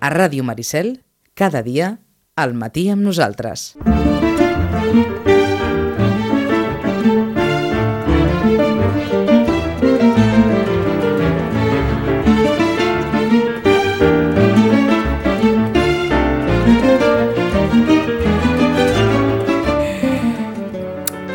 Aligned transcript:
A 0.00 0.08
Ràdio 0.08 0.40
Maricel, 0.40 1.02
cada 1.36 1.60
dia, 1.60 1.98
al 2.32 2.54
matí 2.56 2.86
amb 2.88 3.04
nosaltres. 3.04 3.74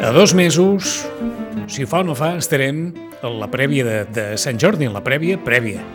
A 0.01 0.09
dos 0.09 0.33
mesos, 0.33 1.05
si 1.69 1.85
fa 1.85 2.01
o 2.01 2.07
no 2.09 2.17
fa, 2.17 2.33
estarem 2.41 2.87
a 3.21 3.29
la 3.29 3.51
prèvia 3.53 3.85
de, 3.85 4.01
de 4.09 4.25
Sant 4.41 4.57
Jordi, 4.57 4.89
en 4.89 4.97
la 4.97 5.05
prèvia 5.05 5.37
prèvia. 5.37 5.85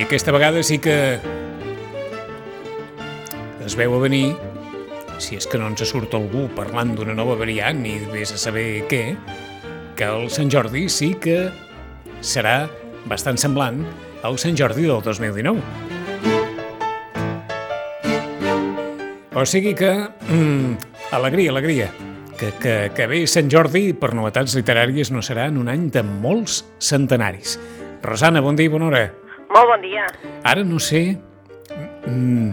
Aquesta 0.00 0.32
vegada 0.32 0.62
sí 0.62 0.80
que 0.82 1.20
es 3.64 3.76
veu 3.76 3.92
a 3.94 4.00
venir, 4.02 4.32
si 5.22 5.36
és 5.38 5.46
que 5.46 5.60
no 5.60 5.68
ens 5.70 5.84
surt 5.86 6.16
algú 6.16 6.48
parlant 6.56 6.96
d'una 6.96 7.14
nova 7.14 7.36
variant 7.38 7.84
i 7.86 7.98
vés 8.10 8.32
a 8.34 8.38
saber 8.40 8.88
què, 8.90 9.14
que 9.94 10.08
el 10.08 10.26
Sant 10.32 10.50
Jordi 10.50 10.88
sí 10.90 11.12
que 11.20 11.52
serà 12.24 12.64
bastant 13.06 13.38
semblant 13.38 13.84
al 14.26 14.40
Sant 14.40 14.58
Jordi 14.58 14.88
del 14.88 15.04
2019. 15.04 15.62
O 19.36 19.46
sigui 19.46 19.76
que... 19.78 19.92
Mm, 20.26 20.74
alegria, 21.12 21.52
alegria. 21.52 21.92
Que, 22.40 22.50
que, 22.58 22.74
que 22.96 23.06
bé 23.06 23.26
Sant 23.28 23.52
Jordi, 23.52 23.92
per 23.92 24.14
novetats 24.16 24.56
literàries, 24.56 25.12
no 25.12 25.22
serà 25.22 25.46
en 25.52 25.60
un 25.60 25.68
any 25.70 25.90
de 25.92 26.02
molts 26.02 26.64
centenaris. 26.80 27.60
Rosana, 28.02 28.40
bon 28.40 28.56
dia 28.56 28.66
i 28.66 28.72
bona 28.72 28.88
hora. 28.88 29.19
Molt 29.50 29.66
bon 29.72 29.82
dia. 29.84 30.06
Ara 30.46 30.64
no 30.66 30.78
sé... 30.82 31.16
Mm, 32.06 32.50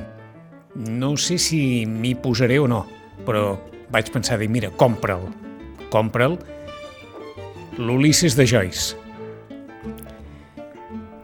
no 0.98 1.16
sé 1.18 1.38
si 1.42 1.60
m'hi 1.90 2.14
posaré 2.22 2.60
o 2.62 2.68
no, 2.70 2.84
però 3.26 3.56
vaig 3.94 4.10
pensar 4.14 4.38
dir, 4.42 4.50
mira, 4.52 4.70
compra'l. 4.78 5.26
Compra'l 5.94 6.38
l'Ulisses 7.78 8.36
de 8.38 8.46
Joyce. 8.50 8.96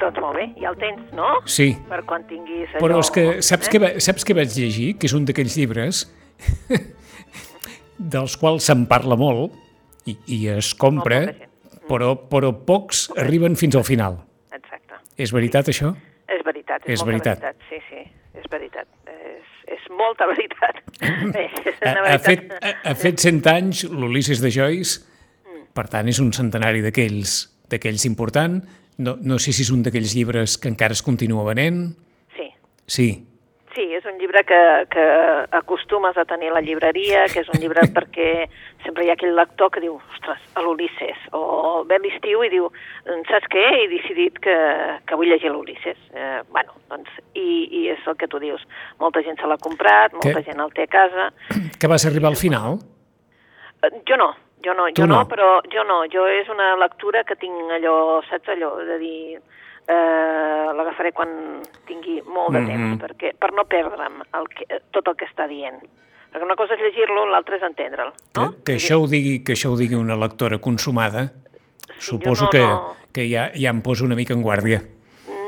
Doncs 0.01 0.19
molt 0.19 0.35
bé, 0.35 0.47
ja 0.59 0.69
el 0.73 0.77
tens, 0.81 1.03
no? 1.15 1.29
Sí, 1.49 1.71
Per 1.89 2.01
quan 2.09 2.25
tinguis 2.29 2.67
allò... 2.73 2.81
però 2.83 2.99
és 2.99 3.11
que 3.15 3.23
saps, 3.45 3.69
eh? 3.71 3.79
va- 3.81 3.93
saps 4.03 4.25
què 4.27 4.35
vaig 4.35 4.51
llegir? 4.57 4.89
Que 4.99 5.07
és 5.07 5.13
un 5.15 5.25
d'aquells 5.25 5.55
llibres 5.57 6.03
dels 8.13 8.35
quals 8.41 8.67
se'n 8.67 8.83
parla 8.89 9.15
molt 9.19 9.53
i, 10.09 10.17
i 10.35 10.39
es 10.51 10.73
compra, 10.75 11.21
però, 11.87 12.13
però 12.29 12.51
pocs 12.67 13.05
arriben 13.15 13.55
fins 13.59 13.77
al 13.79 13.85
final. 13.87 14.19
És 15.17 15.31
veritat, 15.31 15.67
això? 15.69 15.93
És 16.27 16.41
veritat, 16.45 16.81
és, 16.85 16.93
És 16.93 17.03
molta 17.05 17.11
veritat. 17.11 17.41
veritat. 17.41 17.55
Sí, 17.69 17.79
sí, 17.89 18.11
és 18.39 18.45
veritat. 18.51 18.87
És, 19.07 19.49
és 19.77 19.89
molta 19.91 20.25
veritat. 20.27 20.79
Bé, 21.33 21.43
és 21.69 21.75
Ha, 21.83 21.93
veritat. 22.01 22.21
fet, 22.25 22.53
ha, 22.63 22.73
ha 22.91 22.95
fet 22.95 23.19
100 23.19 23.47
anys 23.51 23.83
l'Ulisses 23.91 24.41
de 24.41 24.51
Joyce, 24.51 25.01
Mm. 25.43 25.65
per 25.75 25.87
tant 25.91 26.07
és 26.07 26.19
un 26.23 26.31
centenari 26.33 26.81
d'aquells 26.81 27.49
d'aquells 27.69 28.05
important. 28.05 28.61
No, 28.97 29.15
no 29.21 29.37
sé 29.39 29.51
si 29.53 29.63
és 29.63 29.71
un 29.73 29.81
d'aquells 29.83 30.13
llibres 30.15 30.57
que 30.61 30.69
encara 30.69 30.93
es 30.93 31.01
continua 31.01 31.43
venent. 31.43 31.95
Sí. 32.35 32.47
Sí, 32.85 33.07
Sí, 33.73 33.87
és 33.97 34.05
un 34.05 34.19
llibre 34.21 34.43
que, 34.45 34.57
que 34.93 35.03
acostumes 35.57 36.17
a 36.17 36.25
tenir 36.29 36.51
a 36.51 36.53
la 36.59 36.61
llibreria, 36.61 37.23
que 37.33 37.41
és 37.41 37.47
un 37.49 37.57
llibre 37.61 37.81
perquè 37.95 38.45
sempre 38.83 39.05
hi 39.05 39.09
ha 39.09 39.15
aquell 39.17 39.33
lector 39.33 39.71
que 39.73 39.81
diu, 39.81 39.95
ostres, 40.13 40.41
a 40.53 40.61
l'Ulisses, 40.61 41.23
o 41.33 41.81
ve 41.89 41.97
l'estiu 42.03 42.43
i 42.45 42.51
diu, 42.53 42.69
saps 43.31 43.49
què? 43.49 43.63
He 43.79 43.87
decidit 43.95 44.37
que, 44.43 44.55
que 45.09 45.17
vull 45.17 45.31
llegir 45.33 45.49
l'Ulisses. 45.53 45.97
Eh, 46.13 46.41
bueno, 46.53 46.77
doncs, 46.91 47.09
i, 47.33 47.47
i 47.79 47.87
és 47.95 48.05
el 48.05 48.17
que 48.19 48.29
tu 48.29 48.41
dius. 48.43 48.61
Molta 49.01 49.23
gent 49.25 49.41
se 49.41 49.49
l'ha 49.49 49.57
comprat, 49.57 50.13
molta 50.13 50.37
Què? 50.37 50.45
gent 50.51 50.61
el 50.61 50.73
té 50.77 50.85
a 50.85 50.93
casa. 50.93 51.31
que 51.81 51.89
vas 51.89 52.05
arribar 52.05 52.29
al 52.33 52.37
final. 52.39 52.77
Eh, 53.81 53.89
Jo 54.07 54.19
no, 54.21 54.29
jo 54.63 54.73
no, 54.77 54.85
Tu 54.93 55.01
jo 55.01 55.07
no, 55.07 55.23
no. 55.23 55.25
però 55.27 55.49
jo 55.73 55.83
no, 55.83 56.03
jo 56.13 56.27
és 56.29 56.47
una 56.53 56.75
lectura 56.79 57.23
que 57.27 57.35
tinc 57.35 57.73
allò, 57.79 58.21
saps 58.29 58.53
allò, 58.53 58.75
de 58.85 58.99
dir, 59.01 59.41
eh, 59.87 60.69
l'agafaré 60.77 61.11
quan 61.11 61.61
tingui 61.87 62.21
molt 62.27 62.55
de 62.55 62.63
temps, 62.67 62.95
perquè, 63.01 63.33
per 63.39 63.51
no 63.53 63.65
perdre'm 63.69 64.23
el 64.39 64.49
que, 64.53 64.67
tot 64.95 65.07
el 65.11 65.17
que 65.19 65.27
està 65.29 65.47
dient. 65.51 65.81
Perquè 66.33 66.47
una 66.47 66.57
cosa 66.57 66.73
és 66.73 66.81
llegir-lo, 66.81 67.27
l'altra 67.29 67.59
és 67.59 67.65
entendre'l. 67.67 68.11
Que, 68.33 68.39
No? 68.39 68.49
que, 68.65 68.79
això 68.79 68.97
ho 69.01 69.07
digui, 69.07 69.43
que 69.45 69.53
això 69.53 69.73
ho 69.73 69.77
digui 69.77 69.95
una 69.95 70.17
lectora 70.17 70.57
consumada, 70.57 71.31
suposo 71.99 72.45
no, 72.45 72.49
que, 72.49 72.63
no. 72.63 72.95
que 73.13 73.27
ja, 73.29 73.51
ja 73.53 73.69
em 73.69 73.81
poso 73.85 74.05
una 74.05 74.15
mica 74.15 74.33
en 74.33 74.41
guàrdia. 74.41 74.81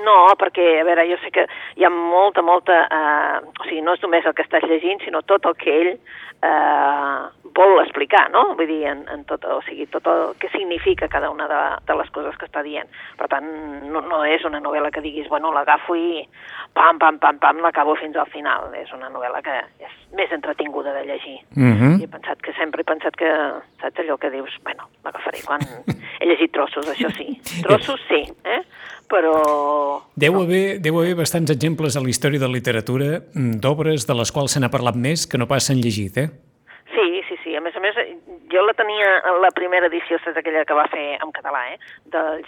No, 0.06 0.20
perquè, 0.38 0.82
a 0.82 0.86
veure, 0.86 1.08
jo 1.10 1.18
sé 1.24 1.32
que 1.34 1.48
hi 1.80 1.86
ha 1.86 1.90
molta, 1.90 2.44
molta... 2.46 2.84
Eh, 2.86 3.40
o 3.50 3.66
sigui, 3.66 3.82
no 3.82 3.96
és 3.98 4.04
només 4.06 4.26
el 4.26 4.36
que 4.38 4.46
estàs 4.46 4.68
llegint, 4.70 5.02
sinó 5.02 5.24
tot 5.26 5.48
el 5.50 5.56
que 5.58 5.74
ell 5.74 5.92
eh, 5.96 7.45
vol 7.56 7.80
explicar, 7.82 8.28
no? 8.34 8.50
Vull 8.60 8.68
dir, 8.68 8.82
en, 8.92 9.06
en 9.12 9.24
tot, 9.30 9.46
o 9.48 9.62
sigui, 9.66 9.88
tot 9.92 10.06
el 10.12 10.36
que 10.42 10.50
significa 10.52 11.08
cada 11.12 11.30
una 11.32 11.48
de, 11.48 11.62
de 11.88 11.98
les 11.98 12.12
coses 12.16 12.36
que 12.40 12.50
està 12.50 12.62
dient. 12.66 12.90
Per 13.20 13.30
tant, 13.32 13.48
no, 13.88 14.04
no 14.04 14.22
és 14.28 14.44
una 14.48 14.60
novel·la 14.64 14.92
que 14.92 15.04
diguis, 15.04 15.30
bueno, 15.32 15.54
l'agafo 15.56 15.96
i 15.96 16.26
pam, 16.76 17.00
pam, 17.00 17.20
pam, 17.24 17.40
pam, 17.40 17.62
l'acabo 17.64 17.96
fins 18.00 18.20
al 18.20 18.30
final. 18.34 18.74
És 18.76 18.92
una 18.96 19.10
novel·la 19.14 19.42
que 19.46 19.56
és 19.88 19.96
més 20.16 20.32
entretinguda 20.36 20.94
de 20.96 21.06
llegir. 21.08 21.38
Mhm. 21.56 22.02
I 22.02 22.08
he 22.08 22.12
pensat 22.12 22.44
que 22.44 22.54
sempre 22.60 22.84
he 22.84 22.90
pensat 22.92 23.16
que, 23.16 23.32
saps 23.82 24.04
allò 24.04 24.20
que 24.20 24.34
dius, 24.34 24.60
bueno, 24.64 24.90
l'agafaré 25.08 25.44
quan... 25.48 25.64
He 26.16 26.30
llegit 26.30 26.54
trossos, 26.56 26.88
això 26.88 27.10
sí. 27.12 27.34
Trossos 27.66 28.00
sí, 28.08 28.22
eh? 28.48 28.62
Però... 29.12 29.34
Deu 30.16 30.38
haver, 30.40 30.80
deu 30.82 30.96
haver 31.02 31.18
bastants 31.20 31.52
exemples 31.52 31.98
a 32.00 32.02
la 32.02 32.10
història 32.10 32.40
de 32.40 32.48
la 32.48 32.56
literatura 32.56 33.10
mm, 33.20 33.60
d'obres 33.60 34.08
de 34.08 34.16
les 34.16 34.32
quals 34.32 34.56
se 34.56 34.64
n'ha 34.64 34.72
parlat 34.72 34.96
més 34.96 35.28
que 35.28 35.38
no 35.38 35.50
pas 35.50 35.68
s'han 35.68 35.84
llegit, 35.84 36.18
eh? 36.24 36.30
Sí, 36.96 37.22
sí, 37.28 37.36
sí. 37.44 37.56
A 37.60 37.62
més 37.62 37.76
a 37.76 37.84
més, 37.84 37.98
jo 38.56 38.64
la 38.66 38.74
tenia 38.74 39.10
en 39.30 39.42
la 39.44 39.52
primera 39.52 39.88
edició, 39.92 40.18
saps 40.24 40.38
aquella 40.42 40.64
que 40.66 40.74
va 40.78 40.88
fer 40.92 41.06
en 41.22 41.32
català, 41.36 41.66
eh? 41.74 41.80
Del, 42.06 42.44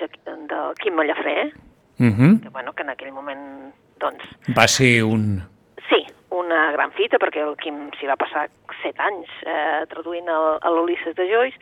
del 0.48 0.74
Quim 0.82 0.96
Mallafré, 0.96 1.52
Mhm. 2.00 2.42
que, 2.44 2.50
bueno, 2.50 2.74
que 2.74 2.84
en 2.84 2.90
aquell 2.92 3.12
moment, 3.12 3.74
doncs, 4.00 4.24
Va 4.58 4.68
ser 4.68 5.04
un... 5.04 5.42
sí, 5.90 6.06
una 6.30 6.72
gran 6.72 6.92
fita, 6.92 7.18
perquè 7.18 7.42
el 7.42 7.56
Quim 7.58 7.90
s'hi 7.98 8.06
va 8.06 8.16
passar 8.16 8.48
set 8.84 9.00
anys 9.02 9.28
eh, 9.46 9.84
traduint 9.90 10.30
a 10.30 10.70
l'Ulisses 10.70 11.16
de 11.18 11.26
Joyce, 11.28 11.58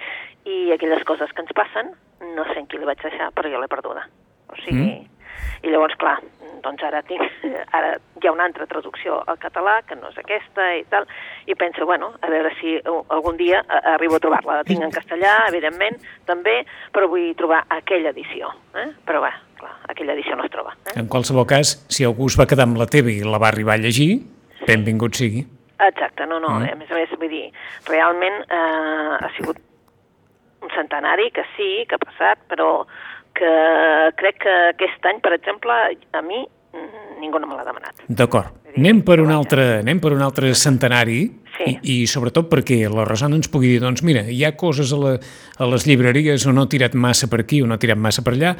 i 0.46 0.72
aquelles 0.76 1.04
coses 1.08 1.32
que 1.32 1.42
ens 1.42 1.54
passen, 1.56 1.94
no 2.36 2.44
sé 2.52 2.60
en 2.60 2.68
qui 2.68 2.78
li 2.78 2.86
vaig 2.86 3.00
deixar, 3.02 3.32
però 3.34 3.50
jo 3.50 3.62
l'he 3.62 3.72
perduda. 3.72 4.04
O 4.52 4.56
sigui... 4.66 4.92
Mm. 4.92 5.15
I 5.64 5.72
llavors, 5.74 5.96
clar, 6.02 6.18
doncs 6.64 6.84
ara, 6.84 7.02
tinc, 7.06 7.22
ara 7.78 7.96
hi 8.22 8.28
ha 8.28 8.34
una 8.34 8.46
altra 8.48 8.66
traducció 8.70 9.20
al 9.30 9.38
català, 9.42 9.80
que 9.86 9.96
no 10.00 10.10
és 10.10 10.18
aquesta 10.22 10.68
i 10.78 10.84
tal, 10.90 11.06
i 11.46 11.56
penso, 11.56 11.86
bueno, 11.86 12.14
a 12.22 12.30
veure 12.32 12.52
si 12.60 12.78
algun 12.86 13.38
dia 13.38 13.62
uh, 13.64 13.82
arribo 13.96 14.18
a 14.18 14.22
trobar-la. 14.24 14.60
La 14.62 14.68
tinc 14.68 14.82
en 14.82 14.94
castellà, 14.94 15.36
evidentment, 15.50 16.00
també, 16.26 16.62
però 16.94 17.10
vull 17.12 17.34
trobar 17.38 17.64
aquella 17.70 18.14
edició. 18.16 18.50
Eh? 18.74 18.88
Però, 19.06 19.22
bé, 19.22 19.34
clar, 19.60 19.74
aquella 19.94 20.16
edició 20.18 20.38
no 20.40 20.46
es 20.48 20.54
troba. 20.54 20.74
Eh? 20.88 20.96
En 21.02 21.10
qualsevol 21.12 21.46
cas, 21.50 21.76
si 21.90 22.06
algú 22.08 22.32
es 22.32 22.40
va 22.40 22.48
quedar 22.50 22.66
amb 22.70 22.80
la 22.82 22.88
teva 22.90 23.14
i 23.14 23.22
la 23.22 23.38
va 23.42 23.52
arribar 23.54 23.78
a 23.78 23.84
llegir, 23.86 24.24
benvingut 24.66 25.18
sigui. 25.22 25.46
Exacte, 25.86 26.26
no, 26.26 26.40
no, 26.40 26.56
Mm. 26.56 26.72
a 26.72 26.76
més 26.80 26.90
a 26.92 26.96
més, 26.96 27.12
vull 27.20 27.30
dir, 27.30 27.50
realment 27.92 28.38
eh, 28.48 29.18
ha 29.20 29.30
sigut 29.36 29.58
un 30.64 30.72
centenari 30.74 31.30
que 31.36 31.44
sí, 31.58 31.86
que 31.86 31.98
ha 32.00 32.02
passat, 32.02 32.40
però 32.50 32.86
que 33.36 33.54
crec 34.20 34.42
que 34.44 34.54
aquest 34.74 35.10
any, 35.12 35.22
per 35.24 35.34
exemple, 35.38 35.76
a 36.16 36.22
mi 36.26 36.42
mm, 36.44 37.18
ningú 37.22 37.42
no 37.42 37.50
me 37.50 37.58
l'ha 37.60 37.68
demanat. 37.68 38.06
D'acord. 38.08 38.54
Anem 38.76 39.02
per 39.08 39.22
un 39.24 39.32
altre, 39.32 39.80
anem 39.86 40.02
per 40.04 40.12
un 40.16 40.24
altre 40.26 40.52
centenari 40.60 41.24
Sí. 41.56 41.64
i, 41.72 42.02
i 42.02 42.08
sobretot 42.10 42.50
perquè 42.52 42.82
la 42.92 43.06
Rosana 43.08 43.38
ens 43.40 43.48
pugui 43.52 43.70
dir, 43.72 43.80
doncs 43.84 44.04
mira, 44.04 44.26
hi 44.28 44.42
ha 44.44 44.56
coses 44.60 44.92
a, 44.92 45.00
la, 45.00 45.14
a 45.16 45.68
les 45.72 45.86
llibreries 45.88 46.44
on 46.50 46.58
no 46.58 46.66
ha 46.66 46.72
tirat 46.72 46.98
massa 47.00 47.30
per 47.32 47.46
aquí 47.46 47.62
o 47.64 47.70
no 47.70 47.78
ha 47.78 47.82
tirat 47.82 48.00
massa 48.02 48.26
per 48.26 48.34
allà. 48.36 48.56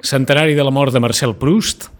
Centenari 0.00 0.56
de 0.56 0.64
la 0.64 0.72
mort 0.72 0.94
de 0.94 1.02
Marcel 1.02 1.34
Proust. 1.36 1.90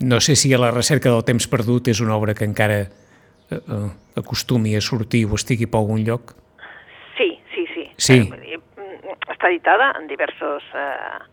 No 0.00 0.18
sé 0.24 0.34
si 0.34 0.52
a 0.54 0.58
la 0.58 0.72
recerca 0.72 1.12
del 1.12 1.22
temps 1.28 1.46
perdut 1.52 1.90
és 1.92 2.00
una 2.00 2.16
obra 2.16 2.34
que 2.34 2.46
encara 2.48 2.80
eh, 2.82 2.90
eh, 3.60 3.88
acostumi 4.16 4.74
a 4.74 4.80
sortir 4.80 5.26
o 5.28 5.36
estigui 5.38 5.68
per 5.70 5.82
algun 5.82 6.02
lloc. 6.06 6.34
Sí, 7.18 7.34
sí, 7.54 7.66
sí. 7.74 7.84
Sí. 7.96 8.18
Eh, 8.24 8.56
mm, 8.58 9.18
està 9.36 9.52
editada 9.52 9.92
en 10.00 10.08
diversos... 10.10 10.66
Eh, 10.74 11.28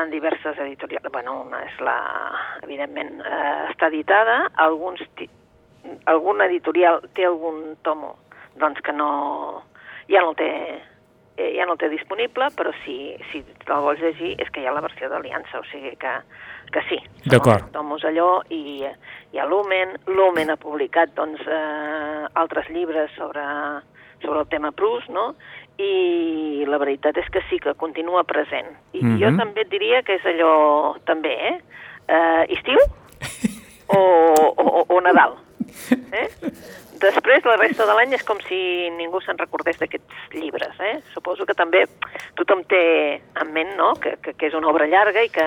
en 0.00 0.10
diverses 0.10 0.58
editorials. 0.58 1.10
Bueno, 1.12 1.42
una 1.42 1.62
és 1.66 1.80
la... 1.84 1.96
Evidentment, 2.62 3.20
eh, 3.20 3.68
està 3.72 3.88
editada. 3.92 4.48
Alguns 4.64 5.02
ti- 5.18 5.30
algun 6.06 6.40
editorial 6.44 7.00
té 7.16 7.26
algun 7.26 7.76
tomo 7.82 8.16
doncs 8.56 8.80
que 8.84 8.92
no... 8.92 9.62
Ja 10.10 10.20
no 10.22 10.32
el 10.32 10.36
té 10.36 10.48
eh, 11.36 11.52
ja 11.56 11.64
no 11.66 11.74
el 11.76 11.78
té 11.80 11.88
disponible, 11.88 12.48
però 12.56 12.72
si, 12.84 13.14
si 13.30 13.40
te'l 13.64 13.80
vols 13.84 14.00
llegir 14.02 14.34
és 14.42 14.50
que 14.52 14.60
hi 14.60 14.66
ha 14.68 14.74
la 14.74 14.82
versió 14.84 15.08
d'Aliança, 15.08 15.60
o 15.62 15.64
sigui 15.70 15.94
que, 15.96 16.12
que 16.74 16.82
sí. 16.90 16.98
D'acord. 17.30 17.70
Tomos 17.72 18.04
allò 18.04 18.42
i 18.52 18.82
hi 18.84 19.38
ha 19.40 19.46
Lumen. 19.48 19.96
Lumen 20.10 20.50
ha 20.52 20.58
publicat 20.60 21.14
doncs, 21.16 21.40
eh, 21.46 22.26
altres 22.34 22.68
llibres 22.74 23.10
sobre, 23.16 23.44
sobre 24.22 24.40
el 24.44 24.48
tema 24.52 24.72
Prus, 24.76 25.08
no? 25.08 25.32
I 25.78 26.64
la 26.68 26.78
veritat 26.78 27.16
és 27.18 27.28
que 27.32 27.40
sí, 27.48 27.58
que 27.58 27.74
continua 27.74 28.24
present. 28.24 28.68
I 28.92 29.00
Mhm. 29.04 29.18
jo 29.20 29.36
també 29.36 29.62
et 29.62 29.70
diria 29.70 30.02
que 30.02 30.14
és 30.14 30.24
allò, 30.24 30.96
també, 31.04 31.32
eh? 31.48 31.58
eh, 32.08 32.44
estiu 32.58 32.78
o, 33.88 33.98
o, 34.56 34.84
o 34.88 35.00
Nadal. 35.00 35.36
Eh? 36.12 36.28
Després, 37.02 37.42
la 37.44 37.56
resta 37.56 37.82
de 37.84 37.94
l'any 37.98 38.12
és 38.14 38.22
com 38.22 38.38
si 38.46 38.88
ningú 38.94 39.18
se'n 39.24 39.38
recordés 39.38 39.76
d'aquests 39.80 40.36
llibres. 40.38 40.76
Eh? 40.78 41.00
Suposo 41.14 41.44
que 41.48 41.54
també 41.58 41.80
tothom 42.38 42.62
té 42.70 43.16
en 43.42 43.50
ment 43.52 43.72
no? 43.76 43.94
que, 43.98 44.12
que, 44.22 44.34
que 44.38 44.46
és 44.46 44.54
una 44.54 44.68
obra 44.70 44.86
llarga 44.86 45.24
i 45.26 45.28
que... 45.34 45.46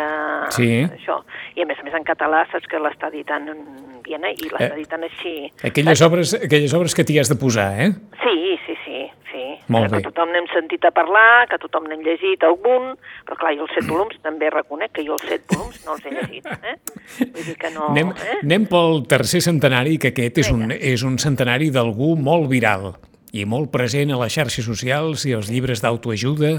Sí. 0.52 0.84
Això. 0.98 1.22
I 1.56 1.64
a 1.64 1.66
més 1.70 1.80
a 1.80 1.84
més 1.88 1.96
en 1.96 2.04
català 2.04 2.44
saps 2.52 2.68
que 2.68 2.82
l'està 2.84 3.08
editant 3.08 3.48
en 3.54 3.62
Viena 4.04 4.30
i 4.36 4.50
l'està 4.50 4.68
Eh. 4.68 4.74
editant 4.76 5.04
així. 5.08 5.36
Aquelles 5.64 6.02
obres, 6.06 6.34
aquelles 6.36 6.74
obres 6.78 6.94
que 6.94 7.06
t'hi 7.08 7.20
has 7.20 7.32
de 7.32 7.40
posar, 7.40 7.72
eh? 7.80 7.90
Sí, 8.26 8.36
sí, 8.66 8.76
sí, 8.84 8.95
sí. 9.36 9.46
Molt 9.74 9.90
que 9.90 10.00
bé. 10.00 10.04
tothom 10.08 10.32
n'hem 10.34 10.48
sentit 10.54 10.86
a 10.88 10.92
parlar, 10.96 11.48
que 11.52 11.60
tothom 11.62 11.90
n'hem 11.90 12.04
llegit 12.06 12.44
algun, 12.48 12.94
però 13.28 13.40
clar, 13.42 13.54
jo 13.58 13.68
els 13.68 13.76
set 13.76 13.88
volums 13.92 14.20
també 14.24 14.52
reconec 14.54 14.96
que 14.96 15.06
jo 15.08 15.18
els 15.18 15.28
set 15.30 15.46
volums 15.52 15.82
no 15.86 15.98
els 15.98 16.06
he 16.06 16.14
llegit, 16.16 16.48
eh? 16.56 16.78
Vull 17.20 17.50
dir 17.52 17.58
que 17.62 17.74
no... 17.76 17.90
anem, 17.92 18.14
eh? 18.16 18.40
anem 18.44 18.70
pel 18.72 19.04
tercer 19.12 19.44
centenari, 19.46 20.00
que 20.02 20.14
aquest 20.14 20.44
és 20.46 20.52
un, 20.54 20.72
és 20.76 21.06
un 21.08 21.20
centenari 21.22 21.72
d'algú 21.76 22.16
molt 22.20 22.50
viral 22.52 22.94
i 23.36 23.44
molt 23.50 23.68
present 23.74 24.14
a 24.16 24.20
les 24.22 24.36
xarxes 24.38 24.68
socials 24.68 25.26
i 25.28 25.36
als 25.36 25.50
llibres 25.52 25.82
d'autoajuda 25.84 26.54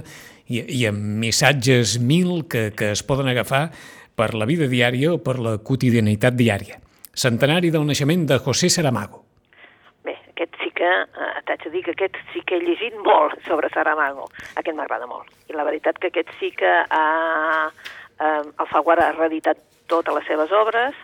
i, 0.53 0.61
i 0.61 0.83
amb 0.89 1.01
missatges 1.23 1.97
mil 1.99 2.45
que, 2.51 2.69
que 2.77 2.93
es 2.93 3.03
poden 3.07 3.31
agafar 3.33 3.71
per 4.17 4.33
la 4.37 4.49
vida 4.49 4.69
diària 4.69 5.15
o 5.15 5.21
per 5.23 5.39
la 5.41 5.57
quotidianitat 5.59 6.37
diària. 6.37 6.81
Centenari 7.17 7.73
del 7.73 7.87
naixement 7.89 8.27
de 8.29 8.41
José 8.45 8.69
Saramago. 8.73 9.26
Aquest 10.37 10.57
sí 10.61 10.71
que, 10.77 10.85
eh, 10.85 11.41
t'haig 11.49 11.63
de 11.65 11.71
dir 11.73 11.83
que 11.83 11.93
aquest 11.95 12.17
sí 12.35 12.43
que 12.45 12.59
he 12.59 12.61
llegit 12.61 12.95
molt 13.01 13.41
sobre 13.47 13.71
Saramago. 13.73 14.27
Aquest 14.61 14.77
m'agrada 14.77 15.07
molt. 15.09 15.31
I 15.49 15.55
la 15.57 15.65
veritat 15.65 15.97
que 15.99 16.11
aquest 16.13 16.29
sí 16.39 16.51
que 16.53 16.69
ha, 16.69 17.71
eh, 18.21 18.43
Alfaguara 18.59 19.09
ha 19.09 19.13
reeditat 19.17 19.57
totes 19.89 20.15
les 20.15 20.27
seves 20.27 20.53
obres, 20.53 20.95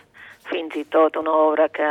fins 0.50 0.76
i 0.76 0.84
tot 0.84 1.16
una 1.16 1.32
obra 1.32 1.70
que, 1.70 1.88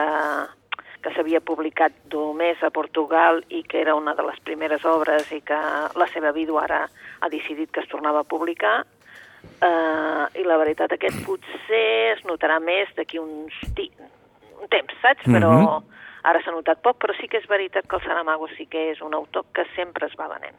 que 1.02 1.14
s'havia 1.16 1.42
publicat 1.42 1.92
només 2.14 2.62
a 2.62 2.70
Portugal 2.70 3.42
i 3.50 3.64
que 3.64 3.82
era 3.82 3.96
una 3.96 4.14
de 4.14 4.22
les 4.28 4.40
primeres 4.46 4.86
obres 4.86 5.32
i 5.32 5.42
que 5.42 5.58
la 5.96 6.08
seva 6.14 6.32
vídua 6.32 6.66
ara 6.68 6.90
ha 7.22 7.30
decidit 7.30 7.72
que 7.72 7.82
es 7.82 7.90
tornava 7.90 8.20
a 8.22 8.24
publicar. 8.24 8.84
Uh, 9.62 10.28
I 10.38 10.44
la 10.46 10.60
veritat, 10.62 10.92
aquest 10.94 11.24
potser 11.26 12.14
es 12.14 12.22
notarà 12.30 12.60
més 12.62 12.92
d'aquí 12.94 13.18
uns 13.18 13.56
un 14.62 14.68
temps, 14.70 14.94
saps? 15.02 15.26
Però 15.26 15.50
Mhm. 15.82 15.88
Ara 16.24 16.42
s'ha 16.44 16.52
notat 16.52 16.82
poc, 16.82 16.98
però 17.02 17.14
sí 17.20 17.28
que 17.28 17.38
és 17.38 17.48
veritat 17.48 17.88
que 17.88 17.96
el 17.96 18.02
Saramago 18.04 18.48
sí 18.58 18.66
que 18.68 18.92
és 18.92 19.02
un 19.02 19.14
autor 19.14 19.46
que 19.54 19.66
sempre 19.76 20.08
es 20.08 20.14
va 20.20 20.28
venent. 20.28 20.56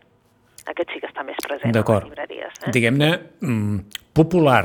Aquest 0.67 0.91
sí 0.95 1.01
que 1.01 1.09
està 1.09 1.25
més 1.27 1.37
present 1.43 1.75
a 1.77 1.83
les 1.83 2.05
llibreries. 2.05 2.53
Eh? 2.67 2.71
Diguem-ne, 2.71 3.11
mm, 3.41 3.79
popular, 4.15 4.65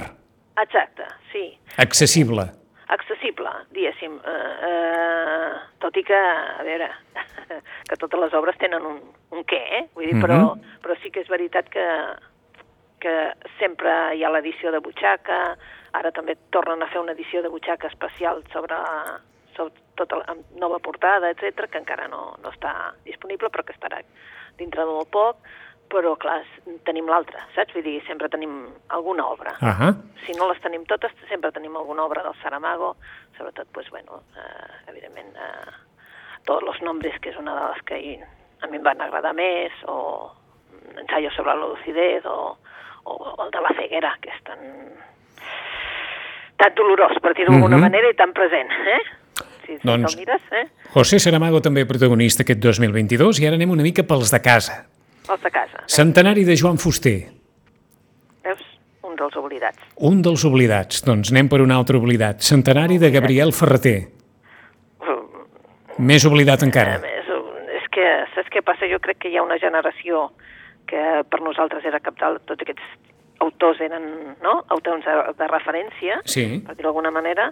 Exacte, 0.61 1.03
sí. 1.31 1.57
accessible. 1.77 2.45
accessible, 2.88 3.49
diguéssim. 3.71 4.13
Eh, 4.23 4.53
eh, 4.67 5.53
tot 5.79 5.97
i 5.97 6.03
que, 6.03 6.15
a 6.15 6.63
veure, 6.63 6.88
que 7.89 7.97
totes 7.97 8.19
les 8.19 8.33
obres 8.33 8.57
tenen 8.57 8.85
un, 8.85 9.01
un 9.31 9.44
què, 9.44 9.59
eh? 9.79 9.89
Vull 9.94 10.05
dir, 10.05 10.15
Mhm. 10.15 10.21
però, 10.23 10.55
però 10.81 10.95
sí 11.01 11.11
que 11.11 11.19
és 11.21 11.27
veritat 11.27 11.67
que, 11.69 11.85
que 12.99 13.33
sempre 13.59 14.15
hi 14.15 14.23
ha 14.23 14.29
l'edició 14.31 14.71
de 14.71 14.79
butxaca, 14.79 15.57
ara 15.94 16.11
també 16.11 16.38
tornen 16.49 16.81
a 16.81 16.88
fer 16.88 16.99
una 17.01 17.11
edició 17.11 17.41
de 17.41 17.49
butxaca 17.49 17.88
especial 17.88 18.44
sobre, 18.53 18.75
sobre 19.55 19.73
tota 19.97 20.19
la 20.21 20.25
amb 20.33 20.57
nova 20.61 20.79
portada, 20.79 21.29
etc 21.33 21.67
que 21.71 21.79
encara 21.81 22.07
no, 22.07 22.35
no 22.44 22.51
està 22.53 22.94
disponible, 23.05 23.49
però 23.49 23.65
que 23.65 23.73
estarà 23.75 23.99
dintre 24.57 24.85
de 24.85 24.91
molt 24.91 25.09
poc, 25.13 25.38
però 25.89 26.15
clar, 26.19 26.41
tenim 26.83 27.07
l'altra, 27.07 27.45
saps? 27.55 27.73
Vull 27.73 27.83
dir, 27.85 28.01
sempre 28.07 28.27
tenim 28.29 28.67
alguna 28.91 29.25
obra 29.31 29.53
Ahà. 29.61 29.94
si 30.25 30.33
no 30.35 30.49
les 30.49 30.59
tenim 30.61 30.83
totes, 30.85 31.11
sempre 31.29 31.51
tenim 31.55 31.75
alguna 31.79 32.03
obra 32.03 32.23
del 32.23 32.35
Saramago, 32.41 32.95
sobretot, 33.38 33.67
pues, 33.71 33.89
bueno, 33.89 34.21
eh, 34.35 34.89
evidentment, 34.91 35.35
eh, 35.35 35.71
tots 36.45 36.63
los 36.65 36.81
nombres, 36.81 37.15
que 37.21 37.29
és 37.29 37.38
una 37.39 37.53
de 37.55 37.67
les 37.73 37.81
que 37.88 37.95
a 38.61 38.67
mi 38.67 38.77
em 38.77 38.83
van 38.83 38.99
agradar 39.01 39.33
més, 39.33 39.71
o 39.85 40.31
ensayo 40.97 41.31
sobre 41.31 41.53
la 41.55 41.67
lucidez, 41.67 42.25
o, 42.25 42.57
o 43.05 43.44
el 43.45 43.51
de 43.51 43.61
la 43.61 43.73
ceguera, 43.79 44.15
que 44.21 44.29
és 44.33 44.44
tan, 44.44 44.59
tan 46.57 46.73
dolorós, 46.75 47.15
per 47.21 47.33
dir-ho 47.38 47.51
d'alguna 47.53 47.77
Mhm. 47.77 47.81
manera, 47.88 48.09
i 48.09 48.15
tan 48.15 48.33
present, 48.33 48.71
eh? 48.71 48.99
Si, 49.68 49.75
si 49.75 49.84
Doncs- 49.88 50.16
te'l 50.16 50.22
mires, 50.24 50.42
eh? 50.56 50.66
José 50.96 51.19
Saramago 51.19 51.60
també 51.62 51.84
protagonista 51.86 52.42
aquest 52.48 52.62
2022 52.64 53.42
i 53.44 53.48
ara 53.50 53.60
anem 53.60 53.69
una 53.75 53.84
mica 53.84 54.04
pels 54.08 54.31
de 54.31 54.40
casa. 54.42 54.86
Els 55.30 55.42
de 55.44 55.52
casa. 55.52 55.81
Eh? 55.84 55.90
Centenari 55.92 56.46
de 56.48 56.56
Joan 56.56 56.78
Fuster, 56.80 57.18
Veus? 58.48 58.62
Un 59.04 59.16
dels 59.19 59.36
oblidats. 59.36 59.78
un 60.00 60.22
dels 60.24 60.46
oblidats. 60.48 61.04
Doncs 61.04 61.31
anem 61.36 61.50
per 61.52 61.60
un 61.62 61.72
altre 61.75 61.98
oblidat. 62.00 62.40
Centenari 62.42 62.98
de 62.98 63.12
Gabriel 63.12 63.52
Ferreter, 63.52 64.08
més 65.98 66.25
oblidat 66.30 66.62
A 66.62 66.66
encara. 66.68 67.00
més, 67.02 67.25
és 67.78 67.88
que, 67.92 68.06
saps 68.36 68.50
què 68.54 68.62
passa? 68.64 68.88
Jo 68.92 69.00
crec 69.04 69.18
que 69.24 69.30
hi 69.34 69.38
ha 69.38 69.44
una 69.44 69.58
generació 69.58 70.31
que 70.88 71.24
per 71.30 71.42
nosaltres 71.42 71.84
era 71.86 72.00
capdalt, 72.00 72.44
tots 72.48 72.62
aquests 72.62 72.84
autors 73.44 73.81
eren 73.81 74.06
no? 74.44 74.64
autors 74.69 75.04
de, 75.06 75.16
de 75.38 75.48
referència, 75.50 76.22
Sí. 76.25 76.62
per 76.66 76.75
dir-ho 76.75 76.90
d'alguna 76.92 77.12
manera, 77.12 77.52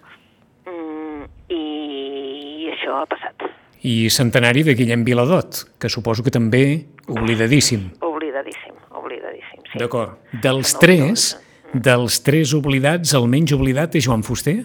mm, 0.66 1.05
i 1.50 2.70
això 2.74 3.02
ha 3.02 3.06
passat. 3.10 3.48
I 3.86 4.10
centenari 4.10 4.64
de 4.66 4.74
Guillem 4.78 5.04
Viladot, 5.06 5.64
que 5.80 5.90
suposo 5.90 6.24
que 6.26 6.34
també 6.34 6.86
oblidadíssim. 7.08 7.92
Oblidadíssim, 8.02 8.74
oblidadíssim, 8.98 9.62
sí. 9.72 9.78
D'acord. 9.82 10.18
Dels 10.42 10.74
No, 10.74 10.80
tres, 10.82 11.28
dels 11.74 12.22
tres 12.26 12.56
oblidats, 12.58 13.14
el 13.14 13.28
menys 13.30 13.54
oblidat 13.54 13.96
és 14.00 14.08
Joan 14.08 14.26
Fuster? 14.26 14.58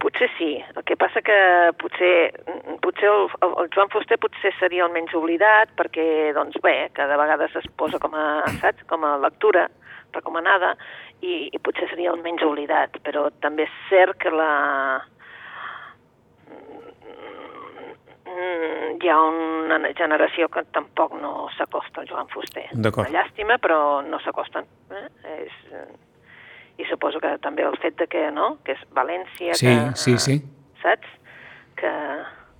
Potser 0.00 0.30
sí, 0.38 0.54
el 0.76 0.84
que 0.88 0.96
passa 0.96 1.20
que 1.20 1.36
potser, 1.80 2.12
potser 2.80 3.08
el, 3.08 3.26
el 3.50 3.68
Joan 3.74 3.90
Fuster 3.92 4.16
potser 4.20 4.52
seria 4.58 4.86
el 4.86 4.94
menys 4.94 5.12
oblidat 5.16 5.74
perquè, 5.76 6.32
doncs 6.36 6.56
bé, 6.64 6.88
cada 6.96 7.18
vegada 7.20 7.48
es 7.48 7.68
posa 7.76 8.00
com 8.00 8.16
a, 8.16 8.44
saps, 8.62 8.84
com 8.88 9.04
a 9.04 9.18
lectura 9.20 9.68
recomanada 10.12 10.74
i, 11.22 11.48
i 11.52 11.58
potser 11.62 11.88
seria 11.90 12.12
el 12.14 12.20
menys 12.24 12.42
oblidat, 12.46 12.96
però 13.04 13.28
també 13.44 13.66
és 13.68 13.78
cert 13.90 14.16
que 14.22 14.32
la... 14.32 14.50
Mm, 18.30 18.98
hi 19.02 19.08
ha 19.10 19.16
una 19.20 19.78
generació 19.98 20.48
que 20.52 20.62
tampoc 20.74 21.16
no 21.20 21.48
s'acosta 21.56 22.02
al 22.02 22.08
Joan 22.10 22.28
Fuster. 22.32 22.66
D'acord. 22.72 23.08
Una 23.08 23.18
llàstima, 23.20 23.58
però 23.62 24.00
no 24.06 24.20
s'acosten. 24.24 24.68
Eh? 24.94 25.06
És, 25.46 25.58
I 26.80 26.86
suposo 26.88 27.20
que 27.20 27.34
també 27.44 27.66
el 27.66 27.76
fet 27.82 27.98
de 28.00 28.06
que, 28.08 28.30
no?, 28.32 28.54
que 28.64 28.72
és 28.72 28.84
València, 28.96 29.52
Sí, 29.58 29.66
que, 29.66 29.96
sí, 30.00 30.16
sí. 30.18 30.38
saps? 30.80 31.10
Que, 31.76 31.90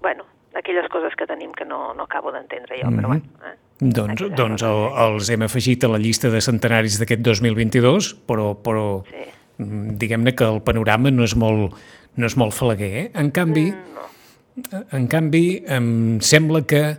bueno, 0.04 0.26
aquelles 0.54 0.88
coses 0.90 1.14
que 1.16 1.26
tenim 1.26 1.52
que 1.52 1.64
no, 1.64 1.94
no 1.94 2.02
acabo 2.04 2.32
d'entendre 2.32 2.76
jo, 2.82 2.90
Mhm. 2.90 2.96
però 2.98 3.06
bueno. 3.08 3.22
Eh? 3.44 3.56
Doncs, 3.80 4.12
Aquelles 4.20 4.36
doncs 4.36 4.62
el, 4.62 4.80
els 5.06 5.30
hem 5.30 5.42
afegit 5.42 5.84
a 5.84 5.88
la 5.88 5.98
llista 5.98 6.28
de 6.28 6.40
centenaris 6.40 6.98
d'aquest 6.98 7.22
2022, 7.22 8.14
però, 8.26 8.54
però 8.60 9.04
Sí. 9.08 9.30
mm, 9.62 9.96
diguem-ne 9.96 10.34
que 10.34 10.44
el 10.44 10.60
panorama 10.62 11.10
no 11.10 11.24
és 11.24 11.34
molt, 11.36 11.72
no 12.16 12.26
és 12.26 12.36
molt 12.36 12.52
falaguer. 12.52 12.92
Eh? 13.06 13.10
En 13.14 13.30
canvi, 13.30 13.70
Mm, 13.72 14.76
en 14.92 15.06
canvi, 15.08 15.62
em 15.66 16.20
sembla 16.20 16.66
que 16.66 16.98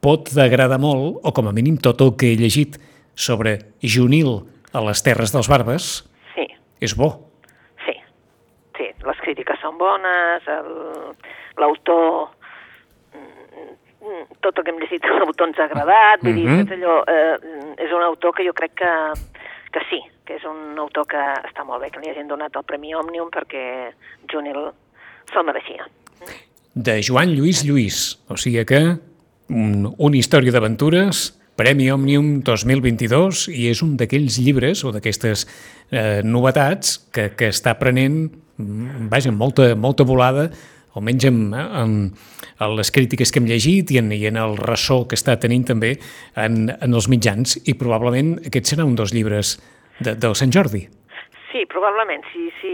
pot 0.00 0.28
agradar 0.36 0.78
molt, 0.78 1.20
o 1.22 1.32
com 1.32 1.48
a 1.48 1.52
mínim 1.52 1.78
tot 1.78 2.00
el 2.00 2.16
que 2.16 2.32
he 2.32 2.36
llegit 2.36 2.76
sobre 3.14 3.58
Junil 3.82 4.44
a 4.72 4.80
les 4.84 5.02
Terres 5.02 5.32
dels 5.32 5.48
Barbes 5.48 6.04
Sí, 6.34 6.46
és 6.80 6.94
bo. 6.94 7.27
Crítiques 9.28 9.60
són 9.62 9.76
bones, 9.80 10.48
l'autor, 11.60 12.30
mm, 13.14 13.70
mm, 14.02 14.24
tot 14.44 14.58
el 14.58 14.64
que 14.64 14.72
hem 14.72 14.80
llegit 14.82 15.04
l'autor 15.20 15.50
ens 15.50 15.60
ha 15.60 15.68
agradat, 15.68 16.24
vull 16.24 16.34
dir, 16.38 16.48
Mhm. 16.48 16.64
és 16.64 16.76
allò, 16.78 16.98
eh, 17.06 17.84
és 17.84 17.92
un 17.92 18.02
autor 18.08 18.34
que 18.34 18.46
jo 18.46 18.54
crec 18.56 18.74
que, 18.80 18.92
que 19.72 19.80
sí, 19.90 20.00
que 20.24 20.36
és 20.36 20.44
un 20.44 20.78
autor 20.78 21.06
que 21.08 21.20
està 21.48 21.64
molt 21.64 21.82
bé, 21.82 21.90
que 21.90 22.00
li 22.00 22.10
hagin 22.10 22.28
donat 22.28 22.56
el 22.56 22.64
Premi 22.64 22.94
Òmnium 22.94 23.30
perquè 23.32 23.92
Junil 24.32 24.70
se'l 25.32 25.44
mereixia. 25.44 25.86
de 26.78 27.00
Joan 27.02 27.32
Lluís 27.34 27.64
Lluís. 27.66 28.18
O 28.30 28.36
sigui 28.36 28.62
que 28.64 28.78
un, 29.50 29.94
una 29.98 30.16
història 30.16 30.52
d'aventures, 30.54 31.32
Premi 31.58 31.88
Òmnium 31.90 32.42
2022, 32.46 33.48
i 33.50 33.64
és 33.72 33.80
un 33.82 33.96
d'aquells 33.98 34.36
llibres 34.38 34.84
o 34.86 34.92
d'aquestes 34.94 35.42
eh, 35.90 36.20
novetats 36.22 36.98
que, 37.10 37.32
que 37.34 37.48
està 37.50 37.74
prenent, 37.80 38.28
mm, 38.30 38.47
vaja, 38.58 39.30
molta, 39.32 39.74
molta 39.76 40.04
volada, 40.04 40.48
almenys 40.98 41.24
en, 41.28 41.40
en, 41.54 41.96
en 42.58 42.76
les 42.76 42.90
crítiques 42.90 43.30
que 43.30 43.38
hem 43.38 43.46
llegit 43.46 43.90
i 43.94 43.98
en, 44.00 44.10
i 44.12 44.24
en 44.26 44.36
el 44.40 44.56
ressò 44.58 45.04
que 45.08 45.14
està 45.18 45.36
tenint 45.38 45.66
també 45.68 45.92
en, 46.34 46.68
en 46.74 46.94
els 46.94 47.06
mitjans, 47.12 47.58
i 47.70 47.74
probablement 47.78 48.38
aquest 48.48 48.72
serà 48.74 48.86
un 48.88 48.96
dels 48.98 49.12
llibres 49.14 49.56
de, 50.00 50.14
del 50.18 50.34
Sant 50.38 50.50
Jordi. 50.54 50.88
Sí, 51.52 51.62
probablement. 51.70 52.20
Si, 52.32 52.50
si, 52.60 52.72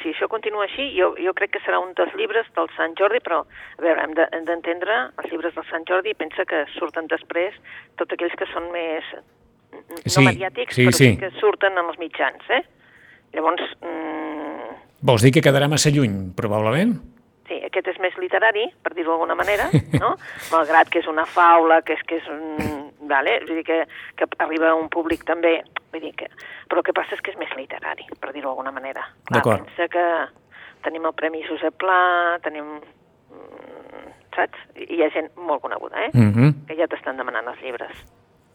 si 0.00 0.10
això 0.10 0.26
continua 0.32 0.64
així, 0.66 0.88
jo, 0.96 1.12
jo 1.22 1.30
crec 1.38 1.52
que 1.54 1.60
serà 1.62 1.78
un 1.78 1.92
dels 1.98 2.10
llibres 2.18 2.48
del 2.56 2.66
Sant 2.76 2.96
Jordi, 2.98 3.20
però, 3.22 3.42
a 3.78 3.82
veure, 3.84 4.02
hem 4.02 4.16
de- 4.18 4.26
d'entendre 4.48 4.96
els 5.22 5.30
llibres 5.30 5.54
del 5.54 5.68
Sant 5.70 5.84
Jordi 5.88 6.10
i 6.10 6.18
pensa 6.18 6.42
que 6.48 6.64
surten 6.74 7.06
després 7.12 7.54
tots 8.00 8.16
aquells 8.16 8.34
que 8.40 8.48
són 8.50 8.66
més, 8.74 9.06
n- 9.14 9.84
no 10.02 10.02
Sí, 10.16 10.24
mediàtics, 10.26 10.74
sí, 10.74 10.88
però 10.88 10.98
sí. 10.98 11.12
que 11.20 11.30
surten 11.38 11.78
en 11.78 11.92
els 11.92 12.00
mitjans, 12.02 12.42
eh? 12.58 12.62
Llavors, 13.36 13.62
mm, 13.80 14.21
Vols 15.02 15.22
dir 15.22 15.32
que 15.34 15.42
quedarà 15.42 15.68
massa 15.68 15.90
lluny, 15.90 16.32
probablement? 16.36 16.94
sí, 17.52 17.60
aquest 17.66 17.90
és 17.92 18.00
més 18.02 18.16
literari, 18.20 18.66
per 18.84 18.94
dir-ho 18.96 19.12
d'alguna 19.12 19.36
manera, 19.38 19.68
no? 20.00 20.14
Malgrat 20.54 20.90
que 20.92 21.02
és 21.02 21.08
una 21.10 21.26
faula, 21.28 21.82
que 21.86 21.96
és 21.98 22.06
que 22.08 22.20
és 22.22 22.30
un... 22.32 22.88
Vale? 23.12 23.40
Vull 23.44 23.58
dir 23.58 23.64
que, 23.66 23.80
que 24.16 24.28
arriba 24.40 24.70
a 24.70 24.76
un 24.78 24.86
públic 24.92 25.26
també, 25.28 25.58
vull 25.92 26.04
dir 26.04 26.14
que... 26.16 26.30
Però 26.70 26.80
el 26.80 26.86
que 26.86 26.94
passa 26.96 27.16
és 27.16 27.24
que 27.24 27.34
és 27.34 27.40
més 27.40 27.50
literari, 27.58 28.06
per 28.22 28.30
dir-ho 28.30 28.48
d'alguna 28.48 28.72
manera. 28.72 29.04
D'acord. 29.28 29.66
Pensa 29.66 29.88
que 29.92 30.06
tenim 30.86 31.04
el 31.08 31.16
Premi 31.18 31.42
Josep 31.48 31.76
Pla, 31.82 32.38
tenim... 32.46 32.78
mm, 33.34 34.06
Saps? 34.32 34.62
I 34.80 34.86
hi 34.96 35.02
ha 35.04 35.10
gent 35.12 35.28
molt 35.36 35.60
coneguda, 35.60 36.06
eh? 36.06 36.10
Mm 36.14 36.32
-hmm. 36.32 36.54
Que 36.68 36.78
ja 36.78 36.88
t'estan 36.88 37.18
demanant 37.20 37.48
els 37.52 37.60
llibres. 37.60 37.92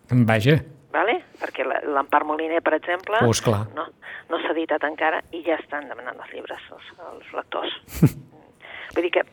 Vaja, 0.09 0.57
Vale? 0.93 1.17
Perquè 1.39 1.65
la- 1.67 1.81
l'Empar 1.97 2.23
Moliner, 2.25 2.61
per 2.63 2.73
exemple, 2.77 3.17
Oh, 3.21 3.31
esclar. 3.31 3.65
no, 3.75 3.83
no 4.29 4.37
s'ha 4.41 4.53
editat 4.55 4.83
encara 4.87 5.19
i 5.35 5.43
ja 5.45 5.57
estan 5.59 5.89
demanant 5.89 6.15
els 6.23 6.31
llibres, 6.33 6.61
els, 6.71 6.87
els 7.11 7.33
lectors. 7.35 7.73
Vull 8.95 9.03
dir 9.03 9.11
que 9.11 9.23